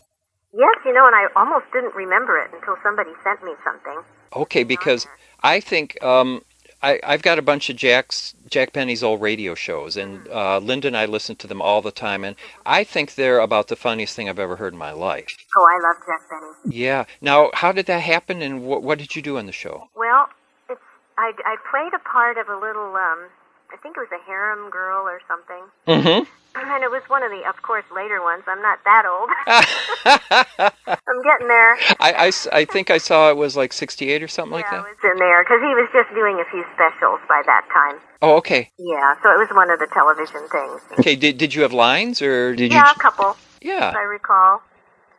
Yes, 0.54 0.78
you 0.86 0.94
know, 0.94 1.06
and 1.06 1.16
I 1.16 1.28
almost 1.36 1.66
didn't 1.74 1.94
remember 1.94 2.38
it 2.40 2.50
until 2.54 2.76
somebody 2.82 3.12
sent 3.24 3.44
me 3.44 3.52
something. 3.64 4.02
Okay, 4.36 4.64
because 4.64 5.06
I 5.44 5.60
think 5.60 6.02
um, 6.04 6.42
I, 6.82 7.00
I've 7.04 7.22
got 7.22 7.40
a 7.40 7.42
bunch 7.42 7.70
of 7.70 7.76
Jack's 7.76 8.34
Jack 8.50 8.72
Benny's 8.72 9.04
old 9.04 9.22
radio 9.22 9.56
shows, 9.56 9.98
and 9.98 10.28
uh, 10.30 10.60
Linda 10.60 10.88
and 10.88 10.98
I 10.98 11.06
listen 11.06 11.36
to 11.38 11.48
them 11.48 11.62
all 11.62 11.82
the 11.82 11.92
time, 11.92 12.24
and 12.24 12.36
I 12.66 12.84
think 12.84 13.16
they're 13.16 13.40
about 13.40 13.68
the 13.68 13.76
funniest 13.76 14.16
thing 14.16 14.30
I've 14.30 14.40
ever 14.40 14.56
heard 14.56 14.74
in 14.74 14.80
my 14.80 14.92
life. 14.92 15.36
Oh, 15.58 15.68
I 15.68 15.88
love 15.88 15.98
Jack 16.06 16.30
Benny. 16.30 16.76
Yeah. 16.76 17.06
Now, 17.20 17.52
how 17.54 17.72
did 17.72 17.88
that 17.88 18.02
happen, 18.02 18.42
and 18.42 18.64
what, 18.64 18.84
what 18.84 19.00
did 19.00 19.16
you 19.16 19.22
do 19.22 19.38
on 19.38 19.48
the 19.48 19.52
show? 19.52 19.90
Well, 19.96 20.28
it's 20.70 20.80
I 21.18 21.34
I 21.46 21.56
played 21.70 21.94
a 21.94 22.00
part 22.08 22.38
of 22.38 22.48
a 22.48 22.56
little 22.56 22.96
um 22.96 23.30
I 23.72 23.78
think 23.78 23.98
it 23.98 24.00
was 24.00 24.12
a 24.12 24.24
harem 24.26 24.70
girl 24.70 25.08
or 25.08 25.22
something. 25.28 25.64
Mm-hmm. 25.88 26.24
And 26.56 26.84
it 26.84 26.90
was 26.90 27.04
one 27.08 27.22
of 27.22 27.30
the, 27.30 27.48
of 27.48 27.62
course, 27.62 27.86
later 27.94 28.22
ones. 28.22 28.44
I'm 28.48 28.62
not 28.62 28.80
that 28.84 29.06
old. 29.06 29.30
I'm 31.08 31.22
getting 31.22 31.48
there. 31.48 31.76
I, 32.00 32.28
I, 32.28 32.32
I 32.52 32.66
think 32.66 32.90
I 32.90 32.98
saw 32.98 33.30
it 33.30 33.38
was 33.38 33.56
like 33.56 33.74
68 33.74 34.24
or 34.24 34.28
something 34.28 34.54
like 34.54 34.66
yeah, 34.66 34.82
that. 34.82 34.86
I 34.86 34.90
was 34.90 34.98
in 35.04 35.18
there 35.20 35.44
because 35.44 35.62
he 35.62 35.74
was 35.76 35.88
just 35.94 36.10
doing 36.16 36.40
a 36.40 36.46
few 36.50 36.66
specials 36.74 37.20
by 37.30 37.44
that 37.46 37.68
time. 37.72 38.00
Oh, 38.22 38.38
okay. 38.38 38.72
Yeah, 38.80 39.16
so 39.22 39.32
it 39.32 39.38
was 39.38 39.50
one 39.52 39.70
of 39.70 39.78
the 39.80 39.88
television 39.94 40.48
things. 40.50 40.82
Okay. 41.00 41.16
Did 41.16 41.38
did 41.38 41.54
you 41.54 41.62
have 41.62 41.74
lines, 41.74 42.22
or 42.22 42.56
did 42.56 42.72
you? 42.72 42.78
Yeah, 42.78 42.92
a 42.92 43.00
couple, 43.00 43.38
Yeah. 43.62 43.94
I 43.96 44.02
recall. 44.02 44.64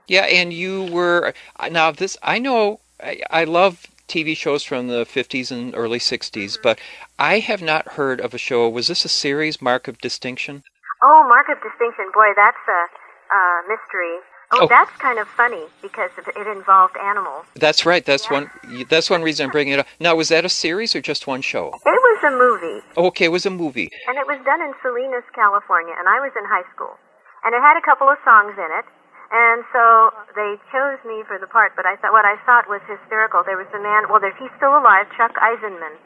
Yeah, 0.08 0.22
and 0.22 0.52
you 0.52 0.84
were 0.90 1.34
now 1.70 1.92
this. 1.92 2.16
I 2.22 2.38
know 2.40 2.80
I, 3.00 3.20
I 3.30 3.44
love 3.44 3.86
TV 4.08 4.36
shows 4.36 4.62
from 4.64 4.88
the 4.88 5.04
50s 5.04 5.50
and 5.52 5.74
early 5.76 5.98
60s, 5.98 6.58
but 6.62 6.78
I 7.18 7.38
have 7.40 7.62
not 7.62 7.92
heard 7.92 8.20
of 8.20 8.34
a 8.34 8.38
show. 8.38 8.68
Was 8.68 8.88
this 8.88 9.04
a 9.04 9.08
series, 9.08 9.60
Mark 9.62 9.86
of 9.86 9.98
Distinction? 9.98 10.62
Oh, 11.02 11.24
Mark 11.28 11.46
of 11.48 11.62
Distinction. 11.62 12.06
Boy, 12.14 12.32
that's 12.34 12.56
a, 12.68 13.68
mystery. 13.68 14.18
Oh, 14.50 14.60
Oh. 14.62 14.66
that's 14.66 14.90
kind 14.98 15.18
of 15.18 15.28
funny 15.28 15.64
because 15.82 16.10
it, 16.16 16.46
involved 16.48 16.96
animals. 16.96 17.44
That's 17.54 17.84
right. 17.84 18.02
That's 18.04 18.30
one. 18.30 18.50
That's 18.88 19.10
one 19.10 19.22
reason 19.22 19.44
I'm 19.44 19.52
bringing 19.52 19.74
it 19.74 19.80
up. 19.80 19.86
Now, 20.00 20.16
was 20.16 20.30
that 20.30 20.46
a 20.46 20.48
series 20.48 20.96
or 20.96 21.02
just 21.02 21.26
one 21.26 21.42
show? 21.42 21.68
It 21.84 22.00
was 22.08 22.24
a 22.24 22.30
movie, 22.32 22.80
Oh, 22.96 23.06
okay, 23.12 23.26
it 23.26 23.32
was 23.32 23.44
a 23.44 23.50
movie. 23.50 23.90
and 24.08 24.16
it 24.16 24.26
was 24.26 24.40
done 24.46 24.62
in 24.62 24.72
Salinas, 24.80 25.24
California, 25.34 25.94
and 25.98 26.08
I 26.08 26.18
was 26.20 26.32
in 26.38 26.46
high 26.46 26.64
school. 26.74 26.96
And 27.44 27.54
it 27.54 27.60
had 27.60 27.76
a 27.76 27.82
couple 27.84 28.08
of 28.08 28.16
songs 28.24 28.54
in 28.56 28.70
it, 28.78 28.86
and 29.32 29.64
so 29.72 30.10
they 30.34 30.56
chose 30.72 30.98
me 31.04 31.22
for 31.26 31.38
the 31.38 31.46
part. 31.46 31.72
But 31.76 31.86
I 31.86 31.96
thought 31.96 32.12
what 32.12 32.24
I 32.24 32.36
thought 32.46 32.68
was 32.68 32.80
hysterical. 32.88 33.42
There 33.44 33.56
was 33.56 33.68
a 33.74 33.80
man. 33.80 34.08
Well, 34.08 34.20
there's 34.20 34.36
he's 34.38 34.52
still 34.56 34.76
alive, 34.76 35.06
Chuck 35.16 35.34
Eisenmann, 35.36 35.96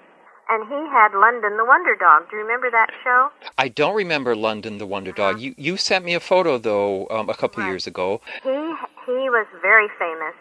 and 0.50 0.66
he 0.68 0.80
had 0.90 1.14
London 1.14 1.56
the 1.56 1.64
Wonder 1.64 1.94
Dog. 1.94 2.28
Do 2.30 2.37
you 2.37 2.42
remember 2.42 2.70
that 2.70 2.90
show? 3.04 3.30
I 3.58 3.68
don't 3.68 3.94
remember 3.94 4.35
London 4.35 4.78
the 4.78 4.87
Wonder 4.87 5.12
Dog. 5.12 5.38
You 5.40 5.54
you 5.56 5.76
sent 5.76 6.04
me 6.04 6.14
a 6.14 6.20
photo 6.20 6.58
though 6.58 7.06
um, 7.11 7.28
a 7.30 7.35
couple 7.35 7.62
Right. 7.62 7.70
years 7.70 7.87
ago. 7.87 8.20
He 8.42 8.58
he 9.06 9.30
was 9.30 9.46
very 9.62 9.88
famous 9.98 10.35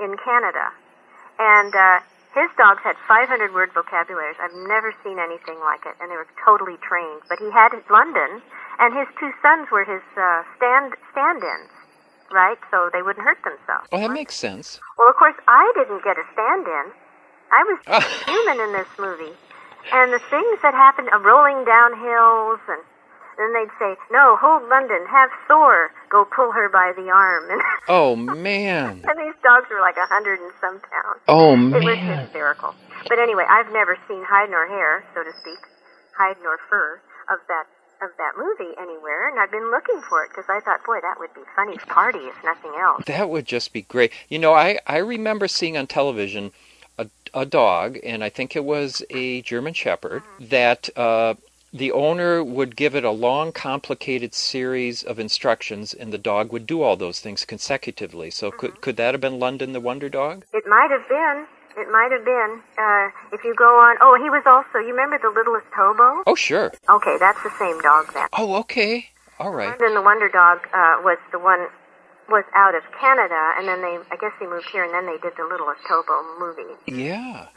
in 0.00 0.16
Canada, 0.24 0.72
and 1.38 1.74
uh, 1.74 2.00
his 2.34 2.50
dogs 2.58 2.82
had 2.82 2.96
500 3.06 3.54
word 3.54 3.70
vocabularies. 3.72 4.36
I've 4.42 4.54
never 4.66 4.92
seen 5.04 5.18
anything 5.18 5.60
like 5.60 5.86
it, 5.86 5.94
and 6.00 6.10
they 6.10 6.16
were 6.16 6.26
totally 6.44 6.76
trained. 6.82 7.22
But 7.28 7.38
he 7.38 7.50
had 7.52 7.70
London, 7.90 8.42
and 8.80 8.90
his 8.96 9.06
two 9.20 9.30
sons 9.40 9.68
were 9.70 9.84
his 9.84 10.02
uh, 10.18 10.42
stand 10.58 10.94
stand-ins, 11.12 11.70
right? 12.34 12.58
So 12.70 12.90
they 12.92 13.00
wouldn't 13.00 13.24
hurt 13.24 13.38
themselves. 13.46 13.86
Oh, 13.94 13.98
that 14.02 14.10
makes 14.10 14.34
sense. 14.34 14.80
Well, 14.98 15.08
of 15.08 15.16
course, 15.16 15.38
I 15.46 15.72
didn't 15.78 16.02
get 16.02 16.18
a 16.18 16.26
stand-in. 16.34 16.86
I 17.54 17.62
was 17.70 17.78
human 18.26 18.58
in 18.58 18.74
this 18.74 18.90
movie, 18.98 19.32
and 19.94 20.12
the 20.12 20.20
things 20.28 20.58
that 20.66 20.74
happened, 20.74 21.08
uh, 21.14 21.22
rolling 21.22 21.64
down 21.64 21.94
hills, 21.94 22.58
and 22.66 22.82
then 23.38 23.54
they'd 23.54 23.74
say, 23.78 23.94
"No, 24.10 24.36
hold 24.36 24.66
London, 24.68 25.06
have 25.06 25.30
Thor 25.46 25.94
go 26.10 26.26
pull 26.26 26.50
her 26.50 26.68
by 26.68 26.92
the 26.96 27.10
arm," 27.10 27.50
and 27.54 27.62
Oh 27.88 28.16
man. 28.16 29.02
and 29.08 29.16
these 29.22 29.38
dogs 29.42 29.70
were 29.70 29.80
like 29.80 29.96
a 29.96 30.06
hundred 30.10 30.40
and 30.40 30.52
some 30.60 30.82
pounds. 30.82 31.22
Oh 31.28 31.54
man. 31.56 31.78
It 31.78 31.84
was 31.86 31.98
hysterical. 32.02 32.74
But 33.08 33.18
anyway, 33.18 33.46
I've 33.48 33.70
never 33.72 33.96
seen 34.08 34.24
hide 34.26 34.50
nor 34.50 34.66
hair, 34.66 35.04
so 35.14 35.22
to 35.22 35.30
speak, 35.40 35.60
hide 36.16 36.36
nor 36.42 36.58
fur 36.70 37.00
of 37.30 37.38
that 37.48 37.66
of 38.04 38.10
that 38.18 38.32
movie 38.36 38.74
anywhere, 38.78 39.28
and 39.28 39.40
I've 39.40 39.50
been 39.50 39.70
looking 39.70 40.00
for 40.08 40.24
it 40.24 40.30
because 40.30 40.44
I 40.48 40.60
thought, 40.60 40.84
boy, 40.84 41.00
that 41.00 41.18
would 41.18 41.34
be 41.34 41.40
funny 41.56 41.76
party 41.78 42.18
if 42.20 42.36
nothing 42.44 42.72
else. 42.78 43.04
That 43.06 43.30
would 43.30 43.46
just 43.46 43.72
be 43.72 43.82
great. 43.82 44.12
You 44.28 44.38
know, 44.38 44.52
I, 44.52 44.78
I 44.86 44.98
remember 44.98 45.48
seeing 45.48 45.76
on 45.76 45.86
television 45.86 46.52
a, 46.98 47.08
a 47.32 47.46
dog, 47.46 47.98
and 48.04 48.22
I 48.22 48.28
think 48.28 48.54
it 48.54 48.64
was 48.64 49.02
a 49.10 49.42
German 49.42 49.74
Shepherd, 49.74 50.22
that 50.38 50.88
uh, 50.96 51.34
the 51.72 51.90
owner 51.90 52.44
would 52.44 52.76
give 52.76 52.94
it 52.94 53.04
a 53.04 53.10
long, 53.10 53.50
complicated 53.50 54.32
series 54.32 55.02
of 55.02 55.18
instructions, 55.18 55.92
and 55.92 56.12
the 56.12 56.18
dog 56.18 56.52
would 56.52 56.66
do 56.66 56.82
all 56.82 56.96
those 56.96 57.20
things 57.20 57.44
consecutively. 57.44 58.30
So 58.30 58.52
could 58.52 58.80
could 58.80 58.96
that 58.96 59.14
have 59.14 59.20
been 59.20 59.40
London 59.40 59.72
the 59.72 59.80
Wonder 59.80 60.08
Dog? 60.08 60.44
It 60.52 60.64
might 60.68 60.90
have 60.90 61.08
been. 61.08 61.46
It 61.76 61.90
might 61.90 62.10
have 62.12 62.24
been. 62.24 62.62
Uh, 62.78 63.10
if 63.32 63.44
you 63.44 63.54
go 63.54 63.78
on, 63.80 63.96
oh, 64.00 64.16
he 64.22 64.30
was 64.30 64.42
also. 64.46 64.78
You 64.78 64.94
remember 64.94 65.18
the 65.18 65.30
littlest 65.34 65.66
hobo? 65.74 66.22
Oh, 66.26 66.34
sure. 66.34 66.72
Okay, 66.88 67.16
that's 67.18 67.42
the 67.42 67.50
same 67.58 67.80
dog 67.80 68.12
then. 68.14 68.28
Oh, 68.32 68.56
okay. 68.60 69.10
All 69.38 69.52
right. 69.52 69.76
Then 69.78 69.94
the 69.94 70.02
Wonder 70.02 70.28
Dog 70.28 70.60
uh, 70.72 71.02
was 71.02 71.18
the 71.32 71.38
one 71.38 71.66
was 72.28 72.44
out 72.54 72.74
of 72.74 72.82
Canada, 72.98 73.54
and 73.58 73.68
then 73.68 73.82
they, 73.82 73.98
I 74.10 74.16
guess, 74.16 74.32
they 74.40 74.46
moved 74.46 74.70
here, 74.70 74.84
and 74.84 74.94
then 74.94 75.06
they 75.06 75.18
did 75.18 75.36
the 75.36 75.44
littlest 75.44 75.82
hobo 75.86 76.22
movie. 76.38 76.74
Yeah. 76.86 77.48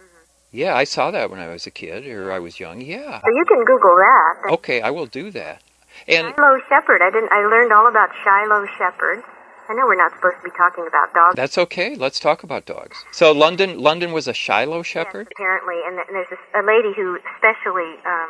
Yeah, 0.52 0.76
I 0.76 0.86
saw 0.86 1.12
that 1.12 1.30
when 1.30 1.40
I 1.40 1.48
was 1.48 1.68
a 1.68 1.72
kid, 1.72 2.08
or 2.08 2.32
I 2.32 2.40
was 2.40 2.60
young. 2.60 2.82
Yeah. 2.82 3.22
So 3.22 3.30
you 3.30 3.46
can 3.46 3.64
Google 3.64 3.96
that. 3.96 4.54
Okay, 4.54 4.82
I 4.82 4.90
will 4.92 5.06
do 5.06 5.30
that. 5.32 5.62
And 6.08 6.34
Shiloh 6.36 6.60
Shepherd. 6.70 7.02
I 7.02 7.10
didn't. 7.12 7.32
I 7.32 7.42
learned 7.46 7.72
all 7.74 7.88
about 7.88 8.10
Shiloh 8.24 8.66
Shepherd, 8.78 9.24
I 9.70 9.74
know 9.74 9.86
we're 9.86 10.00
not 10.00 10.14
supposed 10.16 10.38
to 10.40 10.50
be 10.50 10.56
talking 10.56 10.88
about 10.88 11.14
dogs. 11.14 11.36
That's 11.36 11.58
okay. 11.58 11.96
Let's 11.96 12.20
talk 12.20 12.44
about 12.44 12.66
dogs. 12.66 13.04
So 13.12 13.32
London, 13.32 13.80
London 13.80 14.14
was 14.14 14.28
a 14.28 14.34
Shiloh 14.34 14.82
Shepherd. 14.84 15.28
Yes, 15.28 15.36
apparently, 15.36 15.76
and 15.86 15.98
there's 16.10 16.32
a, 16.32 16.62
a 16.62 16.64
lady 16.64 16.96
who 16.96 17.20
specially 17.38 18.00
um, 18.08 18.30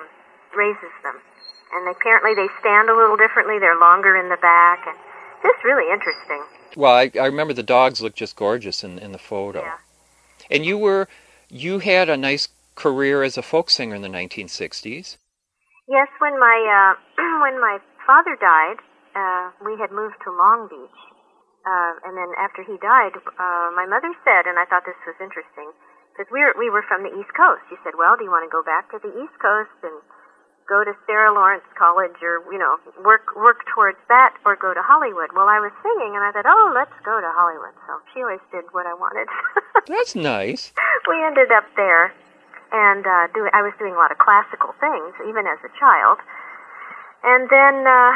raises 0.55 0.93
them, 1.03 1.21
and 1.73 1.87
apparently 1.89 2.33
they 2.33 2.49
stand 2.59 2.89
a 2.89 2.95
little 2.95 3.17
differently. 3.17 3.59
They're 3.59 3.79
longer 3.79 4.17
in 4.17 4.29
the 4.29 4.37
back, 4.41 4.87
and 4.87 4.97
just 5.43 5.63
really 5.63 5.91
interesting. 5.93 6.41
Well, 6.75 6.93
I, 6.93 7.11
I 7.19 7.25
remember 7.27 7.53
the 7.53 7.63
dogs 7.63 8.01
looked 8.01 8.17
just 8.17 8.35
gorgeous 8.35 8.83
in 8.83 8.97
in 8.99 9.11
the 9.11 9.19
photo. 9.19 9.61
Yeah. 9.61 9.77
And 10.49 10.65
you 10.65 10.77
were, 10.77 11.07
you 11.49 11.79
had 11.79 12.09
a 12.09 12.17
nice 12.17 12.47
career 12.75 13.23
as 13.23 13.37
a 13.37 13.41
folk 13.41 13.69
singer 13.69 13.95
in 13.95 14.01
the 14.01 14.07
1960s. 14.07 15.17
Yes, 15.89 16.07
when 16.19 16.39
my 16.39 16.57
uh, 16.67 17.21
when 17.41 17.59
my 17.59 17.79
father 18.05 18.37
died, 18.39 18.77
uh, 19.15 19.51
we 19.65 19.77
had 19.79 19.91
moved 19.91 20.15
to 20.23 20.31
Long 20.31 20.67
Beach, 20.69 20.99
uh, 21.67 21.91
and 22.07 22.15
then 22.15 22.31
after 22.39 22.63
he 22.63 22.79
died, 22.79 23.11
uh, 23.19 23.67
my 23.75 23.83
mother 23.83 24.15
said, 24.23 24.47
and 24.47 24.55
I 24.55 24.63
thought 24.63 24.87
this 24.87 24.95
was 25.03 25.19
interesting, 25.19 25.67
because 26.15 26.31
we 26.31 26.39
were 26.39 26.55
we 26.55 26.71
were 26.71 26.81
from 26.87 27.03
the 27.03 27.11
East 27.11 27.35
Coast. 27.35 27.59
She 27.67 27.75
said, 27.83 27.99
"Well, 27.99 28.15
do 28.15 28.23
you 28.23 28.31
want 28.31 28.47
to 28.47 28.51
go 28.51 28.63
back 28.63 28.87
to 28.95 29.03
the 29.03 29.11
East 29.19 29.35
Coast 29.43 29.75
and 29.83 29.99
go 30.63 30.87
to 30.87 30.95
Sarah 31.03 31.35
Lawrence 31.35 31.67
College, 31.75 32.15
or 32.23 32.39
you 32.49 32.57
know, 32.57 32.79
work 33.03 33.35
work 33.35 33.67
towards 33.75 33.99
that, 34.07 34.31
or 34.47 34.55
go 34.55 34.71
to 34.73 34.81
Hollywood?" 34.81 35.35
Well, 35.35 35.51
I 35.51 35.59
was 35.59 35.75
singing, 35.83 36.15
and 36.15 36.23
I 36.23 36.31
thought, 36.31 36.47
"Oh, 36.47 36.71
let's 36.71 36.95
go 37.03 37.19
to 37.19 37.29
Hollywood." 37.35 37.75
So 37.83 37.99
she 38.15 38.23
always 38.23 38.41
did 38.49 38.63
what 38.71 38.87
I 38.87 38.95
wanted. 38.95 39.27
That's 39.91 40.15
nice. 40.15 40.71
we 41.11 41.19
ended 41.19 41.51
up 41.51 41.67
there, 41.75 42.15
and 42.71 43.03
uh, 43.03 43.27
doing. 43.35 43.51
I 43.51 43.61
was 43.61 43.75
doing 43.75 43.91
a 43.91 43.99
lot 43.99 44.15
of 44.15 44.17
classical 44.23 44.71
things, 44.79 45.13
even 45.27 45.43
as 45.45 45.59
a 45.67 45.71
child. 45.75 46.23
And 47.27 47.49
then 47.51 47.83
uh, 47.83 48.13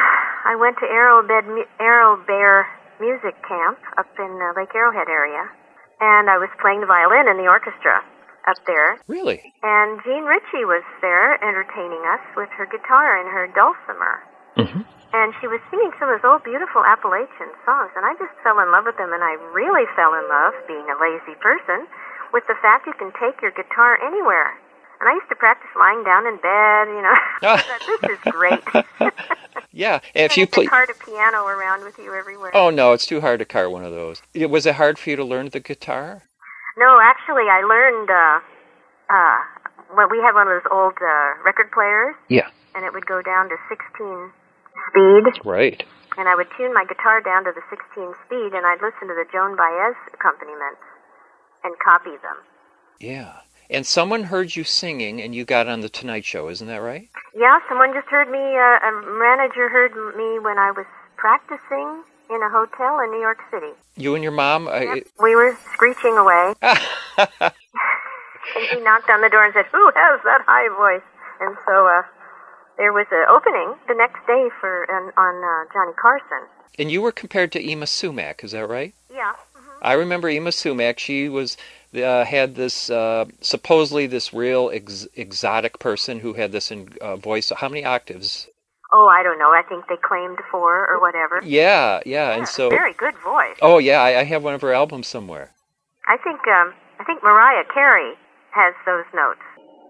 I 0.47 0.55
went 0.55 0.79
to 0.79 0.87
Arrow 0.87 1.21
Bed 1.21 1.43
Arrow 1.83 2.15
Bear 2.15 2.65
Music 3.01 3.33
Camp 3.49 3.81
up 3.97 4.13
in 4.21 4.29
uh, 4.37 4.53
Lake 4.53 4.69
Arrowhead 4.77 5.09
area, 5.09 5.49
and 5.97 6.29
I 6.29 6.37
was 6.37 6.53
playing 6.61 6.85
the 6.85 6.89
violin 6.89 7.25
in 7.25 7.41
the 7.41 7.49
orchestra 7.49 8.05
up 8.45 8.61
there. 8.69 9.01
Really? 9.09 9.41
And 9.65 9.97
Jean 10.05 10.29
Ritchie 10.29 10.69
was 10.69 10.85
there 11.01 11.41
entertaining 11.41 12.05
us 12.05 12.21
with 12.37 12.53
her 12.53 12.69
guitar 12.69 13.17
and 13.17 13.25
her 13.25 13.49
dulcimer. 13.57 14.21
Mm-hmm. 14.53 14.85
And 15.17 15.33
she 15.41 15.49
was 15.49 15.59
singing 15.73 15.91
some 15.97 16.13
of 16.13 16.21
those 16.21 16.29
old, 16.29 16.45
beautiful 16.45 16.85
Appalachian 16.85 17.49
songs, 17.65 17.89
and 17.97 18.05
I 18.05 18.13
just 18.21 18.31
fell 18.45 18.61
in 18.61 18.69
love 18.69 18.85
with 18.85 18.95
them. 19.01 19.11
And 19.11 19.25
I 19.25 19.33
really 19.49 19.89
fell 19.97 20.13
in 20.13 20.23
love, 20.29 20.53
being 20.69 20.85
a 20.85 20.95
lazy 21.01 21.33
person, 21.41 21.89
with 22.31 22.45
the 22.45 22.55
fact 22.61 22.85
you 22.85 22.95
can 22.95 23.11
take 23.17 23.41
your 23.41 23.51
guitar 23.51 23.97
anywhere. 23.99 24.53
And 25.01 25.09
I 25.09 25.17
used 25.17 25.27
to 25.33 25.35
practice 25.35 25.73
lying 25.73 26.05
down 26.05 26.29
in 26.29 26.37
bed, 26.37 26.85
you 26.93 27.01
know. 27.01 27.17
I 27.43 27.57
thought, 27.57 27.81
this 28.05 28.13
is 28.13 28.21
great. 28.29 28.61
Yeah. 29.71 29.99
If 30.13 30.37
you 30.37 30.47
play. 30.47 30.65
cart 30.65 30.89
a 30.89 31.05
piano 31.05 31.45
around 31.45 31.83
with 31.83 31.97
you 31.97 32.13
everywhere. 32.13 32.51
Oh 32.53 32.69
no, 32.69 32.91
it's 32.93 33.05
too 33.05 33.21
hard 33.21 33.39
to 33.39 33.45
cart 33.45 33.71
one 33.71 33.83
of 33.85 33.91
those. 33.91 34.21
Was 34.35 34.65
it 34.65 34.75
hard 34.75 34.99
for 34.99 35.09
you 35.09 35.15
to 35.15 35.23
learn 35.23 35.49
the 35.49 35.59
guitar? 35.59 36.23
No, 36.77 36.99
actually, 37.01 37.47
I 37.49 37.61
learned. 37.63 38.09
uh 38.09 38.39
uh 39.13 39.95
Well, 39.95 40.07
we 40.09 40.19
had 40.19 40.33
one 40.33 40.47
of 40.47 40.53
those 40.61 40.69
old 40.71 40.93
uh 41.01 41.41
record 41.43 41.71
players, 41.71 42.15
Yeah. 42.29 42.49
and 42.75 42.85
it 42.85 42.93
would 42.93 43.05
go 43.05 43.21
down 43.21 43.49
to 43.49 43.55
16 43.69 44.31
speed. 44.89 45.41
Right. 45.45 45.83
and 46.17 46.27
I 46.27 46.35
would 46.35 46.47
tune 46.57 46.73
my 46.73 46.83
guitar 46.85 47.21
down 47.21 47.45
to 47.45 47.51
the 47.55 47.61
16 47.69 48.13
speed, 48.27 48.51
and 48.53 48.65
I'd 48.67 48.81
listen 48.83 49.07
to 49.07 49.15
the 49.15 49.25
Joan 49.31 49.55
Baez 49.55 49.95
accompaniments 50.13 50.83
and 51.63 51.73
copy 51.79 52.11
them. 52.21 52.37
Yeah. 52.99 53.39
And 53.71 53.87
someone 53.87 54.23
heard 54.23 54.53
you 54.55 54.65
singing, 54.65 55.21
and 55.21 55.33
you 55.33 55.45
got 55.45 55.67
on 55.67 55.79
the 55.79 55.87
Tonight 55.87 56.25
Show. 56.25 56.49
Isn't 56.49 56.67
that 56.67 56.81
right? 56.81 57.07
Yeah, 57.33 57.57
someone 57.69 57.93
just 57.93 58.07
heard 58.09 58.29
me. 58.29 58.37
Uh, 58.37 58.89
a 58.89 58.91
manager 59.17 59.69
heard 59.69 59.95
me 60.17 60.39
when 60.39 60.59
I 60.59 60.71
was 60.71 60.85
practicing 61.15 62.03
in 62.29 62.41
a 62.43 62.49
hotel 62.49 62.99
in 62.99 63.11
New 63.11 63.21
York 63.21 63.39
City. 63.49 63.71
You 63.95 64.13
and 64.15 64.23
your 64.23 64.33
mom. 64.33 64.67
I, 64.67 65.03
We 65.21 65.35
were 65.35 65.57
screeching 65.73 66.17
away, 66.17 66.53
and 66.61 66.73
he 68.71 68.79
knocked 68.81 69.09
on 69.09 69.21
the 69.21 69.29
door 69.29 69.45
and 69.45 69.53
said, 69.53 69.65
"Who 69.71 69.85
has 69.95 70.19
that 70.23 70.41
high 70.45 70.67
voice?" 70.75 71.07
And 71.39 71.55
so 71.65 71.87
uh, 71.87 72.03
there 72.77 72.91
was 72.91 73.07
an 73.11 73.25
opening 73.29 73.75
the 73.87 73.95
next 73.95 74.19
day 74.27 74.49
for 74.59 74.83
an, 74.83 75.11
on 75.15 75.43
uh, 75.43 75.71
Johnny 75.73 75.93
Carson. 75.95 76.47
and 76.77 76.91
you 76.91 77.01
were 77.01 77.11
compared 77.13 77.51
to 77.53 77.63
Yma 77.63 77.87
Sumac. 77.87 78.43
Is 78.43 78.51
that 78.51 78.67
right? 78.67 78.93
Yeah. 79.13 79.33
I 79.81 79.93
remember 79.93 80.27
Yma 80.29 80.53
Sumac. 80.53 80.99
She 80.99 81.27
was 81.29 81.57
uh, 81.95 82.25
had 82.25 82.55
this 82.55 82.89
uh, 82.89 83.25
supposedly 83.41 84.07
this 84.07 84.33
real 84.33 84.69
ex- 84.73 85.07
exotic 85.15 85.79
person 85.79 86.19
who 86.19 86.33
had 86.33 86.51
this 86.51 86.71
in, 86.71 86.89
uh, 87.01 87.15
voice. 87.15 87.51
How 87.55 87.69
many 87.69 87.83
octaves? 87.85 88.47
Oh, 88.93 89.07
I 89.07 89.23
don't 89.23 89.39
know. 89.39 89.51
I 89.51 89.63
think 89.67 89.87
they 89.87 89.95
claimed 89.95 90.39
four 90.51 90.85
or 90.87 90.99
whatever. 90.99 91.41
Yeah, 91.43 92.01
yeah. 92.05 92.31
And 92.35 92.47
so, 92.47 92.69
very 92.69 92.93
good 92.93 93.15
voice. 93.23 93.57
oh 93.61 93.77
yeah, 93.77 94.01
I, 94.01 94.19
I 94.19 94.23
have 94.23 94.43
one 94.43 94.53
of 94.53 94.61
her 94.61 94.73
albums 94.73 95.07
somewhere. 95.07 95.51
I 96.07 96.17
think 96.17 96.39
um, 96.47 96.73
I 96.99 97.03
think 97.05 97.23
Mariah 97.23 97.63
Carey 97.73 98.13
has 98.51 98.73
those 98.85 99.05
notes. 99.13 99.39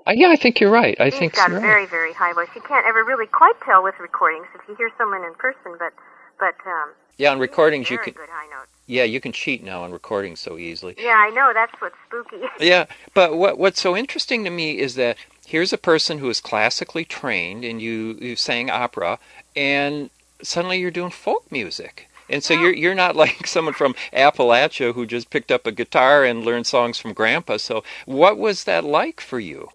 Uh, 0.08 0.14
yeah, 0.16 0.30
I 0.30 0.36
think 0.36 0.60
you're 0.60 0.72
right. 0.72 0.96
I 1.00 1.10
She's 1.10 1.20
think 1.20 1.36
got 1.36 1.50
a 1.52 1.54
right. 1.54 1.62
very 1.62 1.86
very 1.86 2.14
high 2.14 2.34
voice. 2.34 2.50
You 2.56 2.62
can't 2.62 2.86
ever 2.86 3.04
really 3.04 3.28
quite 3.28 3.60
tell 3.66 3.82
with 3.84 3.96
recordings 4.00 4.48
if 4.54 4.62
you 4.68 4.76
hear 4.76 4.92
someone 4.98 5.24
in 5.24 5.34
person, 5.36 5.78
but 5.80 5.94
but 6.42 6.56
um, 6.66 6.90
Yeah, 7.18 7.32
on 7.32 7.40
recordings 7.40 7.90
you 7.90 8.00
can. 8.00 8.12
good 8.12 8.28
high 8.30 8.50
notes. 8.50 8.68
Yeah, 8.88 9.04
you 9.04 9.22
can 9.22 9.32
cheat 9.32 9.64
now 9.64 9.84
on 9.84 9.92
recordings 9.94 10.42
so 10.42 10.58
easily. 10.58 10.96
Yeah, 10.98 11.16
I 11.16 11.30
know. 11.30 11.52
That's 11.54 11.72
what's 11.80 11.96
spooky. 12.08 12.42
Yeah, 12.60 12.88
but 13.14 13.38
what 13.38 13.58
what's 13.58 13.80
so 13.80 13.96
interesting 13.96 14.44
to 14.44 14.50
me 14.50 14.78
is 14.80 14.96
that 14.96 15.16
here's 15.46 15.72
a 15.72 15.78
person 15.78 16.18
who 16.18 16.30
is 16.30 16.42
classically 16.42 17.06
trained, 17.06 17.64
and 17.64 17.82
you 17.82 18.18
you 18.20 18.36
sang 18.36 18.70
opera, 18.70 19.20
and 19.56 20.10
suddenly 20.42 20.80
you're 20.80 20.92
doing 20.92 21.12
folk 21.12 21.50
music. 21.52 22.10
And 22.30 22.44
so 22.44 22.54
you're 22.54 22.74
you're 22.74 22.96
not 22.96 23.16
like 23.24 23.46
someone 23.48 23.76
from 23.76 23.94
Appalachia 24.12 24.94
who 24.94 25.06
just 25.06 25.30
picked 25.30 25.52
up 25.52 25.68
a 25.68 25.72
guitar 25.72 26.26
and 26.26 26.44
learned 26.44 26.68
songs 26.68 26.98
from 26.98 27.14
Grandpa. 27.14 27.58
So 27.58 27.84
what 28.06 28.38
was 28.38 28.64
that 28.64 28.84
like 28.84 29.22
for 29.22 29.40
you? 29.40 29.70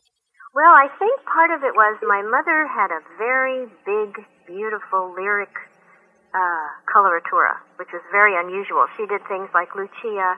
Well, 0.55 0.73
I 0.73 0.89
think 0.99 1.23
part 1.25 1.51
of 1.51 1.63
it 1.65 1.75
was 1.77 1.99
my 2.03 2.23
mother 2.23 2.67
had 2.67 2.91
a 2.91 3.01
very 3.19 3.67
big, 3.85 4.25
beautiful 4.47 5.15
lyric 5.15 5.53
uh, 6.37 6.67
coloratura, 6.85 7.57
which 7.81 7.89
was 7.97 8.05
very 8.13 8.37
unusual. 8.37 8.85
She 8.97 9.09
did 9.09 9.25
things 9.25 9.49
like 9.57 9.73
Lucia 9.75 10.37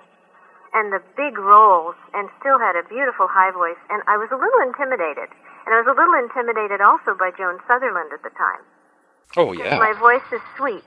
and 0.75 0.93
the 0.93 1.03
big 1.17 1.35
roles 1.39 1.97
and 2.15 2.31
still 2.39 2.59
had 2.63 2.77
a 2.79 2.87
beautiful 2.87 3.27
high 3.27 3.51
voice. 3.51 3.81
And 3.91 4.03
I 4.07 4.15
was 4.17 4.31
a 4.31 4.39
little 4.39 4.63
intimidated. 4.63 5.27
And 5.67 5.75
I 5.75 5.83
was 5.83 5.91
a 5.91 5.97
little 5.99 6.15
intimidated 6.15 6.81
also 6.81 7.19
by 7.19 7.35
Joan 7.37 7.59
Sutherland 7.67 8.15
at 8.15 8.23
the 8.23 8.31
time. 8.39 8.63
Oh 9.37 9.53
yeah, 9.53 9.77
My 9.79 9.93
voice 9.99 10.25
is 10.33 10.41
sweet. 10.57 10.87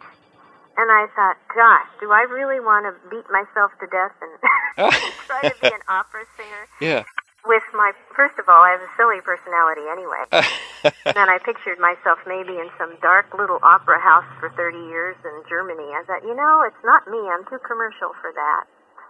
And 0.78 0.88
I 0.90 1.06
thought, 1.14 1.36
gosh, 1.54 1.90
do 2.00 2.12
I 2.12 2.22
really 2.32 2.60
want 2.64 2.88
to 2.88 2.94
beat 3.12 3.28
myself 3.30 3.76
to 3.84 3.88
death 3.92 4.16
and 4.24 4.32
try 5.28 5.50
to 5.50 5.56
be 5.60 5.68
an 5.68 5.84
opera 5.90 6.24
singer? 6.38 6.64
yeah. 6.80 7.04
With 7.46 7.64
my 7.74 7.92
first 8.16 8.38
of 8.40 8.48
all, 8.48 8.62
I 8.62 8.72
have 8.72 8.82
a 8.82 8.92
silly 8.98 9.22
personality 9.22 9.82
anyway. 9.90 10.24
and 11.06 11.16
then 11.16 11.30
I 11.30 11.38
pictured 11.40 11.80
myself 11.80 12.20
maybe 12.28 12.58
in 12.60 12.70
some 12.78 12.98
dark 13.02 13.34
little 13.38 13.60
opera 13.64 14.00
house 14.00 14.28
for 14.40 14.50
30 14.50 14.78
years 14.90 15.16
in 15.24 15.44
Germany. 15.50 15.90
I 15.94 16.04
thought, 16.06 16.24
you 16.24 16.36
know, 16.36 16.64
it's 16.66 16.84
not 16.84 17.08
me. 17.08 17.18
I'm 17.18 17.44
too 17.46 17.60
commercial 17.66 18.14
for 18.22 18.32
that. 18.34 18.66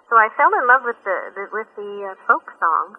So 0.10 0.18
I 0.18 0.30
fell 0.36 0.52
in 0.60 0.68
love 0.68 0.82
with 0.84 0.98
the, 1.04 1.18
the 1.36 1.48
with 1.52 1.68
the 1.76 2.12
uh, 2.12 2.16
folk 2.28 2.52
songs. 2.60 2.98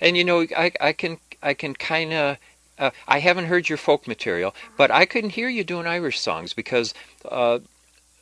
And 0.00 0.16
you 0.16 0.24
know, 0.24 0.46
I 0.56 0.72
I 0.80 0.92
can 0.92 1.18
I 1.42 1.54
can 1.54 1.74
kind 1.74 2.12
of. 2.12 2.38
Uh, 2.78 2.90
I 3.06 3.18
haven't 3.18 3.44
heard 3.44 3.68
your 3.68 3.76
folk 3.76 4.08
material, 4.08 4.54
but 4.78 4.90
I 4.90 5.04
couldn't 5.04 5.30
hear 5.30 5.50
you 5.50 5.64
doing 5.64 5.86
Irish 5.86 6.18
songs 6.18 6.54
because 6.54 6.94
uh, 7.30 7.58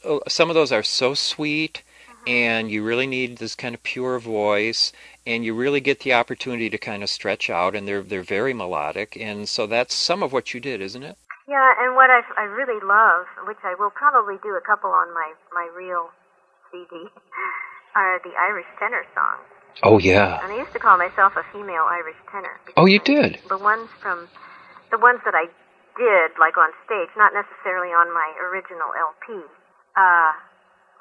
uh, 0.05 0.19
some 0.27 0.49
of 0.49 0.55
those 0.55 0.73
are 0.73 0.83
so 0.83 1.15
sweet, 1.15 1.83
and 2.27 2.71
you 2.71 2.83
really 2.85 3.07
need 3.07 3.39
this 3.39 3.55
kind 3.55 3.75
of 3.75 3.83
pure 3.83 4.19
voice, 4.19 4.93
and 5.27 5.45
you 5.45 5.55
really 5.55 5.81
get 5.81 6.01
the 6.01 6.13
opportunity 6.15 6.71
to 6.71 6.79
kind 6.79 7.03
of 7.03 7.11
stretch 7.11 7.51
out, 7.51 7.75
and 7.75 7.87
they're 7.87 8.03
they're 8.03 8.23
very 8.23 8.53
melodic, 8.55 9.17
and 9.21 9.49
so 9.49 9.67
that's 9.67 9.95
some 9.95 10.23
of 10.23 10.33
what 10.33 10.53
you 10.55 10.61
did, 10.61 10.81
isn't 10.81 11.03
it? 11.03 11.17
Yeah, 11.49 11.73
and 11.81 11.97
what 11.97 12.11
I, 12.11 12.21
I 12.37 12.45
really 12.45 12.79
love, 12.85 13.25
which 13.47 13.57
I 13.65 13.75
will 13.79 13.91
probably 13.91 14.37
do 14.43 14.51
a 14.57 14.61
couple 14.61 14.91
on 14.91 15.13
my 15.15 15.33
my 15.55 15.71
real 15.75 16.11
CD, 16.71 17.09
are 17.97 18.21
the 18.23 18.33
Irish 18.39 18.67
tenor 18.79 19.05
songs. 19.15 19.49
Oh 19.83 19.99
yeah. 19.99 20.43
And 20.43 20.53
I 20.53 20.59
used 20.59 20.73
to 20.73 20.79
call 20.79 20.99
myself 20.99 21.35
a 21.37 21.45
female 21.53 21.87
Irish 21.89 22.17
tenor. 22.31 22.61
Oh, 22.77 22.87
you 22.87 22.99
did. 22.99 23.39
the 23.49 23.59
ones 23.59 23.89
from 24.01 24.29
the 24.91 24.99
ones 24.99 25.21
that 25.25 25.35
I 25.35 25.47
did 25.97 26.39
like 26.39 26.57
on 26.57 26.71
stage, 26.87 27.11
not 27.17 27.33
necessarily 27.35 27.91
on 27.91 28.13
my 28.13 28.29
original 28.51 28.91
LP. 28.95 29.45
Uh, 29.97 30.33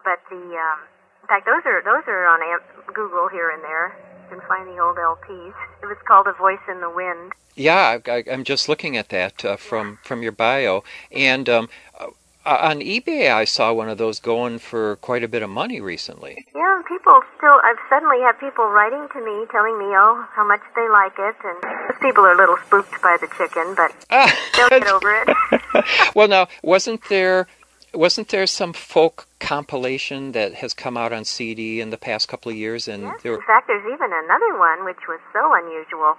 but 0.04 0.20
the 0.30 0.42
um, 0.58 0.80
fact, 1.28 1.46
those 1.46 1.64
are 1.66 1.82
those 1.84 2.04
are 2.08 2.26
on 2.26 2.42
Am- 2.42 2.94
Google 2.94 3.28
here 3.28 3.50
and 3.50 3.64
there. 3.64 3.96
You 4.30 4.38
can 4.38 4.48
find 4.48 4.68
the 4.68 4.82
old 4.82 4.98
LPs. 4.98 5.54
It 5.82 5.86
was 5.86 5.98
called 6.06 6.28
A 6.28 6.34
Voice 6.34 6.64
in 6.70 6.82
the 6.82 6.90
Wind. 6.90 7.34
Yeah, 7.56 7.98
I, 8.06 8.24
I'm 8.32 8.44
just 8.44 8.70
looking 8.70 8.98
at 8.98 9.10
that 9.10 9.44
uh, 9.44 9.58
from 9.58 10.00
from 10.04 10.22
your 10.22 10.32
bio, 10.32 10.84
and 11.12 11.50
um, 11.50 11.70
uh, 12.00 12.08
on 12.46 12.80
eBay 12.80 13.32
I 13.32 13.46
saw 13.46 13.74
one 13.74 13.90
of 13.90 13.98
those 13.98 14.20
going 14.20 14.60
for 14.60 14.96
quite 14.98 15.24
a 15.24 15.28
bit 15.28 15.42
of 15.42 15.50
money 15.50 15.82
recently. 15.82 16.46
Yeah, 16.56 16.76
and 16.76 16.86
people 16.86 17.20
still. 17.38 17.60
I've 17.64 17.80
suddenly 17.90 18.20
had 18.22 18.40
people 18.40 18.66
writing 18.66 19.08
to 19.12 19.20
me 19.20 19.46
telling 19.52 19.78
me, 19.78 19.86
oh, 19.86 20.26
how 20.34 20.48
much 20.48 20.62
they 20.76 20.88
like 20.90 21.14
it, 21.18 21.36
and 21.44 21.58
those 21.90 22.00
people 22.02 22.24
are 22.26 22.34
a 22.34 22.38
little 22.38 22.58
spooked 22.68 23.02
by 23.02 23.18
the 23.20 23.28
chicken, 23.38 23.76
but 23.76 23.92
they'll 24.56 24.70
get 24.70 24.88
over 24.88 25.24
it. 25.24 25.28
well, 26.16 26.28
now 26.28 26.48
wasn't 26.64 27.02
there 27.10 27.48
wasn't 27.94 28.30
there 28.30 28.48
some 28.48 28.74
folk 28.74 29.28
compilation 29.40 30.32
that 30.34 30.56
has 30.56 30.74
come 30.74 30.98
out 30.98 31.14
on 31.14 31.24
CD 31.26 31.80
in 31.80 31.90
the 31.90 31.98
past 31.98 32.28
couple 32.28 32.52
of 32.52 32.58
years? 32.58 32.88
And 32.88 33.04
Yes, 33.04 33.22
there, 33.24 33.36
in 33.36 33.42
fact, 33.48 33.68
there's 33.68 33.86
even 33.86 34.12
another 34.12 34.58
one 34.58 34.86
which 34.86 35.08
was 35.08 35.20
so 35.34 35.54
unusual. 35.54 36.18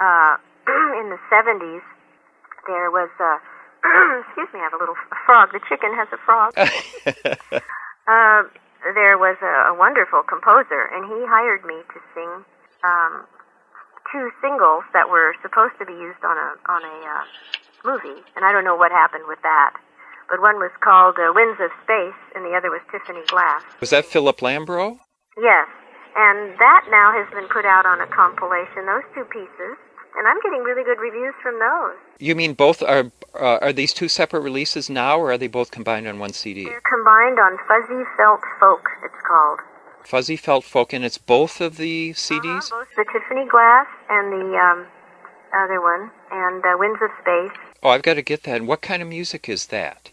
Uh, 0.00 0.36
in 1.00 1.10
the 1.10 1.18
70s, 1.30 1.82
there 2.66 2.90
was 2.90 3.10
a, 3.20 3.32
excuse 4.26 4.48
me, 4.54 4.60
I 4.60 4.64
have 4.64 4.74
a 4.74 4.78
little 4.78 4.96
frog. 5.26 5.52
The 5.52 5.60
chicken 5.68 5.92
has 5.94 6.08
a 6.12 6.18
frog. 6.18 6.54
uh, 6.56 8.42
there 8.94 9.18
was 9.18 9.36
a, 9.42 9.70
a 9.70 9.74
wonderful 9.74 10.22
composer, 10.22 10.90
and 10.94 11.04
he 11.06 11.18
hired 11.26 11.64
me 11.64 11.82
to 11.92 11.98
sing 12.14 12.44
um, 12.82 13.26
two 14.10 14.30
singles 14.42 14.84
that 14.92 15.08
were 15.08 15.34
supposed 15.42 15.74
to 15.78 15.86
be 15.86 15.94
used 15.94 16.22
on 16.24 16.36
a 16.36 16.50
on 16.66 16.82
a 16.82 16.96
uh, 17.06 17.24
movie, 17.84 18.22
and 18.36 18.44
I 18.44 18.52
don't 18.52 18.64
know 18.64 18.76
what 18.76 18.90
happened 18.90 19.24
with 19.26 19.38
that. 19.42 19.74
But 20.32 20.40
one 20.40 20.56
was 20.56 20.72
called 20.80 21.20
uh, 21.20 21.28
Winds 21.36 21.60
of 21.60 21.68
Space, 21.84 22.16
and 22.34 22.40
the 22.40 22.56
other 22.56 22.70
was 22.72 22.80
Tiffany 22.90 23.20
Glass. 23.28 23.60
was 23.80 23.90
that 23.90 24.06
Philip 24.06 24.40
Lambro? 24.40 24.96
Yes, 25.36 25.68
and 26.16 26.56
that 26.58 26.88
now 26.88 27.12
has 27.12 27.28
been 27.36 27.46
put 27.52 27.66
out 27.66 27.84
on 27.84 28.00
a 28.00 28.06
compilation. 28.08 28.86
Those 28.88 29.04
two 29.14 29.24
pieces, 29.28 29.76
and 30.16 30.24
I'm 30.26 30.40
getting 30.40 30.64
really 30.64 30.84
good 30.84 30.96
reviews 31.04 31.34
from 31.42 31.60
those. 31.60 32.00
You 32.18 32.34
mean 32.34 32.54
both 32.54 32.82
are 32.82 33.12
uh, 33.38 33.58
are 33.60 33.74
these 33.74 33.92
two 33.92 34.08
separate 34.08 34.40
releases 34.40 34.88
now, 34.88 35.18
or 35.18 35.32
are 35.32 35.36
they 35.38 35.48
both 35.48 35.70
combined 35.70 36.08
on 36.08 36.18
one 36.18 36.32
CD? 36.32 36.64
They're 36.64 36.80
combined 36.80 37.38
on 37.38 37.58
Fuzzy 37.68 38.02
Felt 38.16 38.40
Folk. 38.58 38.88
It's 39.04 39.20
called. 39.28 39.60
Fuzzy 40.04 40.36
Felt 40.36 40.64
Folk, 40.64 40.94
and 40.94 41.04
it's 41.04 41.18
both 41.18 41.60
of 41.60 41.76
the 41.76 42.10
Uh-huh, 42.12 42.40
CDs. 42.40 42.70
both 42.70 42.88
the 42.96 43.04
Tiffany 43.12 43.46
Glass 43.50 43.86
and 44.08 44.32
the 44.32 44.56
um, 44.56 44.86
other 45.52 45.80
one, 45.82 46.10
and 46.30 46.64
uh, 46.64 46.72
Winds 46.78 47.00
of 47.02 47.10
Space. 47.20 47.52
Oh, 47.82 47.90
I've 47.90 48.02
got 48.02 48.14
to 48.14 48.22
get 48.22 48.44
that. 48.44 48.56
And 48.56 48.66
what 48.68 48.80
kind 48.80 49.02
of 49.02 49.08
music 49.08 49.46
is 49.48 49.66
that? 49.66 50.10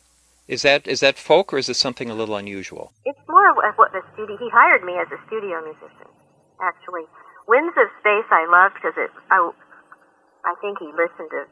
Is 0.50 0.66
that 0.66 0.90
is 0.90 1.06
that 1.06 1.22
folk, 1.22 1.54
or 1.54 1.62
is 1.62 1.70
it 1.70 1.78
something 1.78 2.10
a 2.10 2.18
little 2.18 2.34
unusual? 2.34 2.90
It's 3.06 3.22
more 3.30 3.54
of 3.54 3.78
what 3.78 3.94
the 3.94 4.02
studio. 4.18 4.34
He 4.42 4.50
hired 4.50 4.82
me 4.82 4.98
as 4.98 5.06
a 5.14 5.22
studio 5.30 5.62
musician, 5.62 6.10
actually. 6.58 7.06
Winds 7.46 7.78
of 7.78 7.86
Space 8.02 8.26
I 8.34 8.50
loved 8.50 8.82
because 8.82 8.98
it. 8.98 9.14
I, 9.30 9.38
I 10.50 10.54
think 10.58 10.82
he 10.82 10.90
listened 10.90 11.30
to 11.38 11.46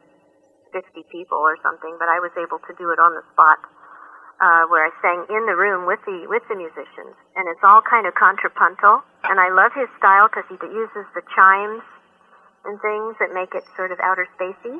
50 0.74 1.06
people 1.14 1.38
or 1.38 1.54
something, 1.62 1.94
but 2.02 2.10
I 2.10 2.18
was 2.18 2.34
able 2.34 2.58
to 2.66 2.74
do 2.74 2.90
it 2.90 2.98
on 2.98 3.14
the 3.14 3.22
spot, 3.30 3.62
uh, 4.42 4.66
where 4.66 4.82
I 4.82 4.90
sang 4.98 5.30
in 5.30 5.46
the 5.46 5.54
room 5.54 5.86
with 5.86 6.02
the 6.02 6.26
with 6.26 6.42
the 6.50 6.58
musicians, 6.58 7.14
and 7.38 7.46
it's 7.46 7.62
all 7.62 7.86
kind 7.86 8.02
of 8.02 8.18
contrapuntal. 8.18 9.06
And 9.30 9.38
I 9.38 9.54
love 9.54 9.70
his 9.78 9.86
style 10.02 10.26
because 10.26 10.50
he 10.50 10.58
uses 10.74 11.06
the 11.14 11.22
chimes 11.38 11.86
and 12.66 12.74
things 12.82 13.14
that 13.22 13.30
make 13.30 13.54
it 13.54 13.62
sort 13.78 13.94
of 13.94 14.02
outer 14.02 14.26
spacey. 14.34 14.74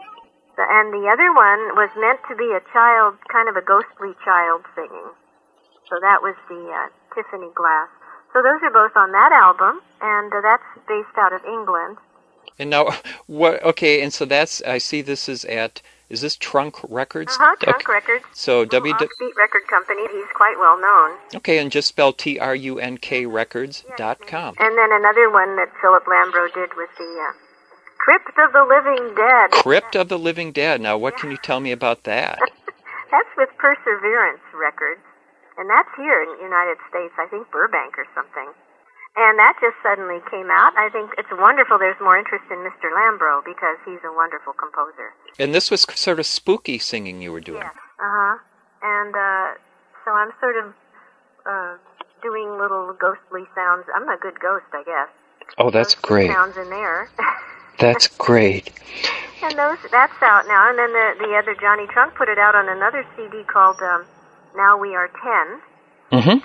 And 0.66 0.92
the 0.92 1.06
other 1.06 1.30
one 1.30 1.76
was 1.78 1.90
meant 1.96 2.20
to 2.28 2.34
be 2.34 2.50
a 2.50 2.62
child, 2.72 3.14
kind 3.30 3.48
of 3.48 3.56
a 3.56 3.62
ghostly 3.62 4.14
child 4.24 4.64
singing. 4.74 5.11
So 5.88 5.96
that 6.00 6.22
was 6.22 6.34
the 6.48 6.62
uh, 6.70 6.88
Tiffany 7.14 7.50
Glass. 7.54 7.88
So 8.32 8.42
those 8.42 8.61
are 8.62 8.70
both 8.70 8.96
on 8.96 9.12
that 9.12 9.32
album, 9.32 9.80
and 10.02 10.32
uh, 10.32 10.40
that's 10.42 10.66
based 10.86 11.16
out 11.16 11.32
of 11.32 11.44
England. 11.44 11.96
And 12.59 12.70
now, 12.70 12.90
what? 13.26 13.62
Okay, 13.62 14.02
and 14.02 14.12
so 14.12 14.24
that's 14.24 14.62
I 14.62 14.78
see. 14.78 15.00
This 15.00 15.28
is 15.28 15.44
at 15.46 15.80
is 16.09 16.20
this 16.20 16.36
Trunk 16.36 16.76
Records? 16.88 17.32
Uh 17.32 17.38
huh. 17.38 17.56
Trunk 17.61 17.82
Okay. 17.82 17.92
Records. 17.92 18.24
So 18.32 18.64
W. 18.64 18.94
Offbeat 18.94 19.36
record 19.36 19.66
company. 19.68 20.02
He's 20.12 20.28
quite 20.34 20.56
well 20.59 20.80
known. 20.80 21.18
Okay, 21.36 21.59
and 21.59 21.70
just 21.70 21.88
spell 21.88 22.12
T 22.12 22.38
R 22.38 22.54
U 22.54 22.78
N 22.78 22.98
K 22.98 23.26
Records 23.26 23.84
dot 23.96 24.26
com. 24.26 24.54
And 24.59 24.76
then 24.76 24.92
another 24.92 25.30
one 25.30 25.56
that 25.56 25.68
Philip 25.80 26.04
Lambro 26.04 26.52
did 26.52 26.70
with 26.76 26.90
the 26.98 27.26
uh, 27.28 27.32
Crypt 28.09 28.40
of 28.40 28.52
the 28.56 28.64
Living 28.64 29.14
Dead. 29.14 29.50
Crypt 29.61 29.94
of 29.94 30.09
the 30.09 30.18
Living 30.18 30.50
Dead. 30.50 30.80
Now, 30.80 30.96
what 30.96 31.18
can 31.18 31.30
you 31.30 31.36
tell 31.36 31.61
me 31.61 31.72
about 31.72 32.04
that? 32.04 32.38
That's 33.12 33.28
with 33.36 33.50
Perseverance 33.61 34.40
Records, 34.56 35.04
and 35.61 35.68
that's 35.68 35.88
here 35.96 36.24
in 36.24 36.28
the 36.36 36.44
United 36.44 36.76
States. 36.88 37.12
I 37.20 37.28
think 37.28 37.50
Burbank 37.52 37.96
or 38.00 38.09
something. 38.14 38.48
And 39.16 39.38
that 39.38 39.61
just 39.61 39.76
suddenly 39.82 40.20
came 40.30 40.48
out. 40.48 40.72
I 40.76 40.88
think 40.88 41.12
it's 41.18 41.28
wonderful. 41.32 41.76
There's 41.78 42.00
more 42.00 42.16
interest 42.16 42.44
in 42.50 42.59
Mr. 42.64 42.88
Lambro 42.92 43.44
because 43.44 43.76
he's 43.84 44.00
a 44.04 44.12
wonderful 44.12 44.52
composer. 44.52 45.12
And 45.38 45.54
this 45.54 45.70
was 45.70 45.84
sort 45.94 46.18
of 46.20 46.24
spooky 46.24 46.78
singing 46.78 47.20
you 47.20 47.32
were 47.32 47.40
doing. 47.40 47.61
Yes. 47.61 47.76
Uh 48.00 48.09
huh. 48.09 48.36
And 48.84 49.12
uh, 49.16 49.61
so 50.04 50.12
I'm 50.12 50.32
sort 50.40 50.56
of 50.56 50.72
uh, 51.44 51.76
doing 52.22 52.56
little 52.56 52.96
ghostly 52.96 53.44
sounds. 53.54 53.84
I'm 53.94 54.09
a 54.09 54.16
good 54.16 54.40
ghost, 54.40 54.68
I 54.72 54.82
guess. 54.84 55.12
Oh, 55.59 55.70
that's 55.70 55.94
Ghostly 55.94 56.09
great. 56.09 56.30
Sounds 56.32 56.56
in 56.56 56.70
there. 56.70 57.11
That's 57.79 58.09
great. 58.09 58.70
and 59.43 59.57
those 59.59 59.79
that's 59.91 60.20
out 60.22 60.47
now. 60.49 60.68
And 60.70 60.79
then 60.79 60.93
the 60.93 61.14
the 61.26 61.35
other 61.37 61.55
Johnny 61.61 61.87
Trunk 61.89 62.14
put 62.14 62.29
it 62.29 62.39
out 62.39 62.55
on 62.55 62.68
another 62.68 63.07
CD 63.16 63.45
called 63.45 63.81
um, 63.83 64.05
Now 64.57 64.76
We 64.79 64.95
Are 64.95 65.09
Ten. 65.09 65.61
Mm-hmm. 66.20 66.39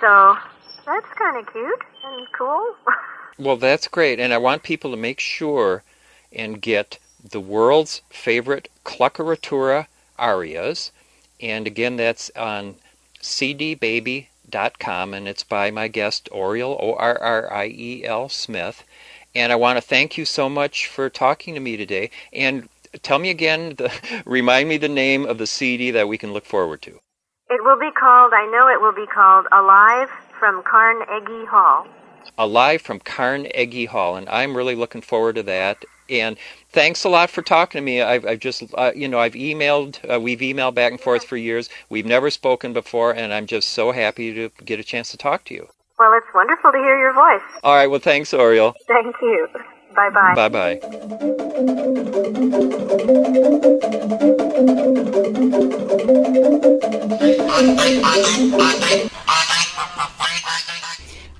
So 0.00 0.36
that's 0.86 1.06
kind 1.18 1.36
of 1.36 1.52
cute 1.52 1.82
and 2.04 2.26
cool. 2.36 2.74
Well, 3.38 3.56
that's 3.56 3.88
great, 3.88 4.20
and 4.20 4.32
I 4.32 4.38
want 4.38 4.62
people 4.62 4.90
to 4.90 4.96
make 4.96 5.18
sure 5.18 5.82
and 6.32 6.60
get 6.60 6.98
the 7.28 7.40
world's 7.40 8.02
favorite 8.10 8.68
Cluckeratura 8.84 9.86
arias, 10.18 10.92
and 11.40 11.66
again, 11.66 11.96
that's 11.96 12.30
on 12.36 12.76
cdbaby.com, 13.22 15.14
and 15.14 15.26
it's 15.26 15.42
by 15.44 15.70
my 15.70 15.88
guest 15.88 16.28
Orriel 16.30 16.76
O 16.78 16.94
R 16.94 17.18
R 17.20 17.52
I 17.52 17.66
E 17.68 18.04
L 18.04 18.28
Smith. 18.28 18.84
And 19.34 19.52
I 19.52 19.56
want 19.56 19.76
to 19.78 19.80
thank 19.82 20.18
you 20.18 20.24
so 20.24 20.48
much 20.48 20.86
for 20.86 21.08
talking 21.10 21.54
to 21.54 21.60
me 21.60 21.76
today. 21.76 22.10
And 22.32 22.68
tell 23.02 23.18
me 23.18 23.30
again, 23.30 23.74
the, 23.76 23.92
remind 24.26 24.68
me 24.68 24.76
the 24.76 24.88
name 24.88 25.24
of 25.24 25.38
the 25.38 25.46
CD 25.46 25.90
that 25.92 26.08
we 26.08 26.18
can 26.18 26.32
look 26.32 26.44
forward 26.44 26.82
to. 26.82 27.00
it 27.50 27.62
will 27.64 27.78
be 27.78 27.90
called. 27.92 28.32
I 28.34 28.46
know 28.46 28.68
it 28.68 28.80
will 28.80 28.92
be 28.94 29.06
called 29.06 29.46
Alive 29.52 30.10
from 30.38 30.62
Carnegie 30.62 31.46
Hall. 31.46 31.86
Alive 32.38 32.82
from 32.82 32.98
Carnegie 33.00 33.86
Hall, 33.86 34.16
and 34.16 34.28
I'm 34.28 34.56
really 34.56 34.74
looking 34.74 35.02
forward 35.02 35.36
to 35.36 35.42
that. 35.44 35.84
And 36.10 36.36
thanks 36.70 37.04
a 37.04 37.08
lot 37.08 37.30
for 37.30 37.42
talking 37.42 37.78
to 37.78 37.84
me. 37.84 38.02
I've, 38.02 38.26
I've 38.26 38.40
just, 38.40 38.64
uh, 38.74 38.92
you 38.94 39.08
know, 39.08 39.18
I've 39.18 39.34
emailed, 39.34 39.98
uh, 40.12 40.20
we've 40.20 40.40
emailed 40.40 40.74
back 40.74 40.92
and 40.92 41.00
forth 41.00 41.24
for 41.24 41.36
years. 41.36 41.68
We've 41.88 42.06
never 42.06 42.30
spoken 42.30 42.72
before, 42.72 43.12
and 43.12 43.32
I'm 43.32 43.46
just 43.46 43.68
so 43.68 43.92
happy 43.92 44.34
to 44.34 44.50
get 44.64 44.80
a 44.80 44.84
chance 44.84 45.10
to 45.12 45.16
talk 45.16 45.44
to 45.46 45.54
you. 45.54 45.68
Well, 45.98 46.12
it's 46.14 46.26
wonderful 46.34 46.72
to 46.72 46.78
hear 46.78 46.98
your 46.98 47.12
voice. 47.12 47.42
All 47.62 47.74
right, 47.74 47.86
well, 47.86 48.00
thanks, 48.00 48.32
Orriel. 48.32 48.74
Thank 48.88 49.14
you. 49.22 49.48
Bye 49.94 50.10
bye. 50.10 50.34
Bye 50.34 50.48
bye. 50.48 50.80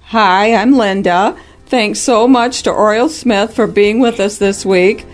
Hi, 0.05 0.55
I'm 0.55 0.77
Linda. 0.77 1.37
Thanks 1.67 2.01
so 2.01 2.29
much 2.29 2.65
to 2.65 2.71
Orriel 2.71 3.09
Smith 3.09 3.57
for 3.57 3.67
being 3.67 3.99
with 4.01 4.21
us 4.21 4.37
this 4.37 4.67
week. 4.67 5.07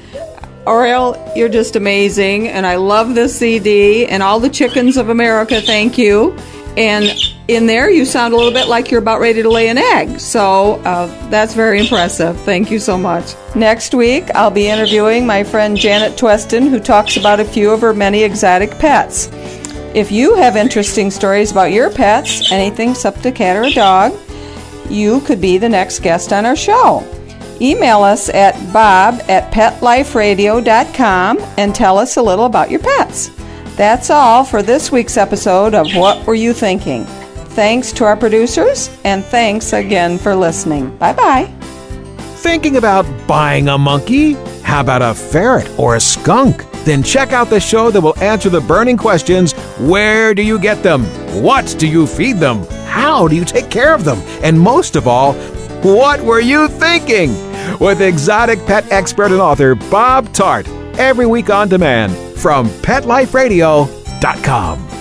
Orriel, 0.67 1.17
you're 1.37 1.49
just 1.49 1.77
amazing, 1.77 2.49
and 2.49 2.67
I 2.67 2.77
love 2.77 3.15
this 3.15 3.39
CD 3.39 4.05
and 4.07 4.23
all 4.23 4.41
the 4.41 4.51
chickens 4.51 4.97
of 4.97 5.09
America. 5.09 5.61
Thank 5.61 5.97
you. 5.97 6.37
And 6.77 7.09
in 7.49 7.65
there, 7.67 7.89
you 7.91 8.05
sound 8.05 8.35
a 8.35 8.37
little 8.37 8.53
bit 8.53 8.69
like 8.69 8.91
you're 8.91 9.01
about 9.01 9.21
ready 9.21 9.43
to 9.43 9.49
lay 9.49 9.69
an 9.69 9.79
egg. 9.79 10.21
So 10.21 10.75
uh, 10.85 11.07
that's 11.31 11.55
very 11.55 11.81
impressive. 11.81 12.39
Thank 12.43 12.71
you 12.71 12.79
so 12.79 12.99
much. 12.99 13.35
Next 13.57 13.95
week, 13.95 14.31
I'll 14.35 14.51
be 14.51 14.69
interviewing 14.69 15.27
my 15.27 15.43
friend 15.43 15.75
Janet 15.75 16.19
Tweston, 16.19 16.67
who 16.67 16.79
talks 16.79 17.17
about 17.17 17.41
a 17.41 17.45
few 17.47 17.71
of 17.71 17.81
her 17.81 17.95
many 17.95 18.23
exotic 18.23 18.79
pets. 18.79 19.31
If 19.95 20.13
you 20.13 20.35
have 20.37 20.57
interesting 20.57 21.11
stories 21.11 21.51
about 21.51 21.73
your 21.73 21.91
pets, 21.91 22.53
anything 22.53 22.91
except 22.91 23.25
a 23.25 23.33
cat 23.33 23.57
or 23.57 23.65
a 23.65 23.73
dog, 23.73 24.13
you 24.91 25.23
could 25.23 25.41
be 25.41 25.57
the 25.57 25.71
next 25.71 26.01
guest 26.01 26.35
on 26.35 26.45
our 26.45 26.55
show. 26.55 27.03
Email 27.63 28.03
us 28.03 28.29
at 28.29 28.55
bob 28.75 29.23
at 29.29 29.51
petliferadio.com 29.53 31.39
and 31.57 31.75
tell 31.75 31.97
us 31.99 32.19
a 32.19 32.23
little 32.23 32.45
about 32.45 32.71
your 32.71 32.81
pets. 32.81 33.31
That's 33.77 34.11
all 34.11 34.45
for 34.45 34.63
this 34.63 34.93
week's 34.93 35.17
episode 35.17 35.75
of 35.75 35.87
What 35.95 36.27
Were 36.27 36.35
You 36.35 36.53
Thinking? 36.53 37.07
Thanks 37.59 37.91
to 37.95 38.05
our 38.05 38.17
producers, 38.17 38.89
and 39.03 39.25
thanks 39.25 39.73
again 39.73 40.17
for 40.17 40.37
listening. 40.37 40.97
Bye 40.99 41.13
bye. 41.13 41.47
Thinking 42.37 42.77
about 42.77 43.05
buying 43.27 43.67
a 43.67 43.77
monkey? 43.77 44.35
How 44.63 44.83
about 44.83 45.03
a 45.03 45.13
ferret 45.13 45.69
or 45.77 45.97
a 45.97 46.01
skunk? 46.01 46.65
Then 46.85 47.03
check 47.03 47.33
out 47.33 47.51
the 47.51 47.59
show 47.59 47.91
that 47.91 48.01
will 48.01 48.17
answer 48.21 48.49
the 48.49 48.61
burning 48.61 48.97
questions 48.97 49.55
where 49.81 50.35
do 50.35 50.43
you 50.43 50.61
get 50.61 50.85
them? 50.85 51.03
What 51.43 51.75
do 51.81 51.89
you 51.89 52.07
feed 52.07 52.37
them? 52.37 52.65
How 52.87 53.27
do 53.27 53.35
you 53.35 53.45
take 53.45 53.71
care 53.71 53.93
of 53.93 54.05
them? 54.05 54.21
And 54.45 54.61
most 54.61 54.95
of 54.95 55.09
all, 55.09 55.33
what 55.83 56.21
were 56.21 56.39
you 56.39 56.69
thinking? 56.69 57.31
With 57.81 58.01
exotic 58.01 58.65
pet 58.67 58.89
expert 58.93 59.33
and 59.33 59.41
author 59.41 59.75
Bob 59.75 60.33
Tarte, 60.33 60.69
every 60.97 61.27
week 61.27 61.51
on 61.51 61.69
demand 61.69 62.15
from 62.39 62.69
PetLifeRadio.com. 62.69 64.98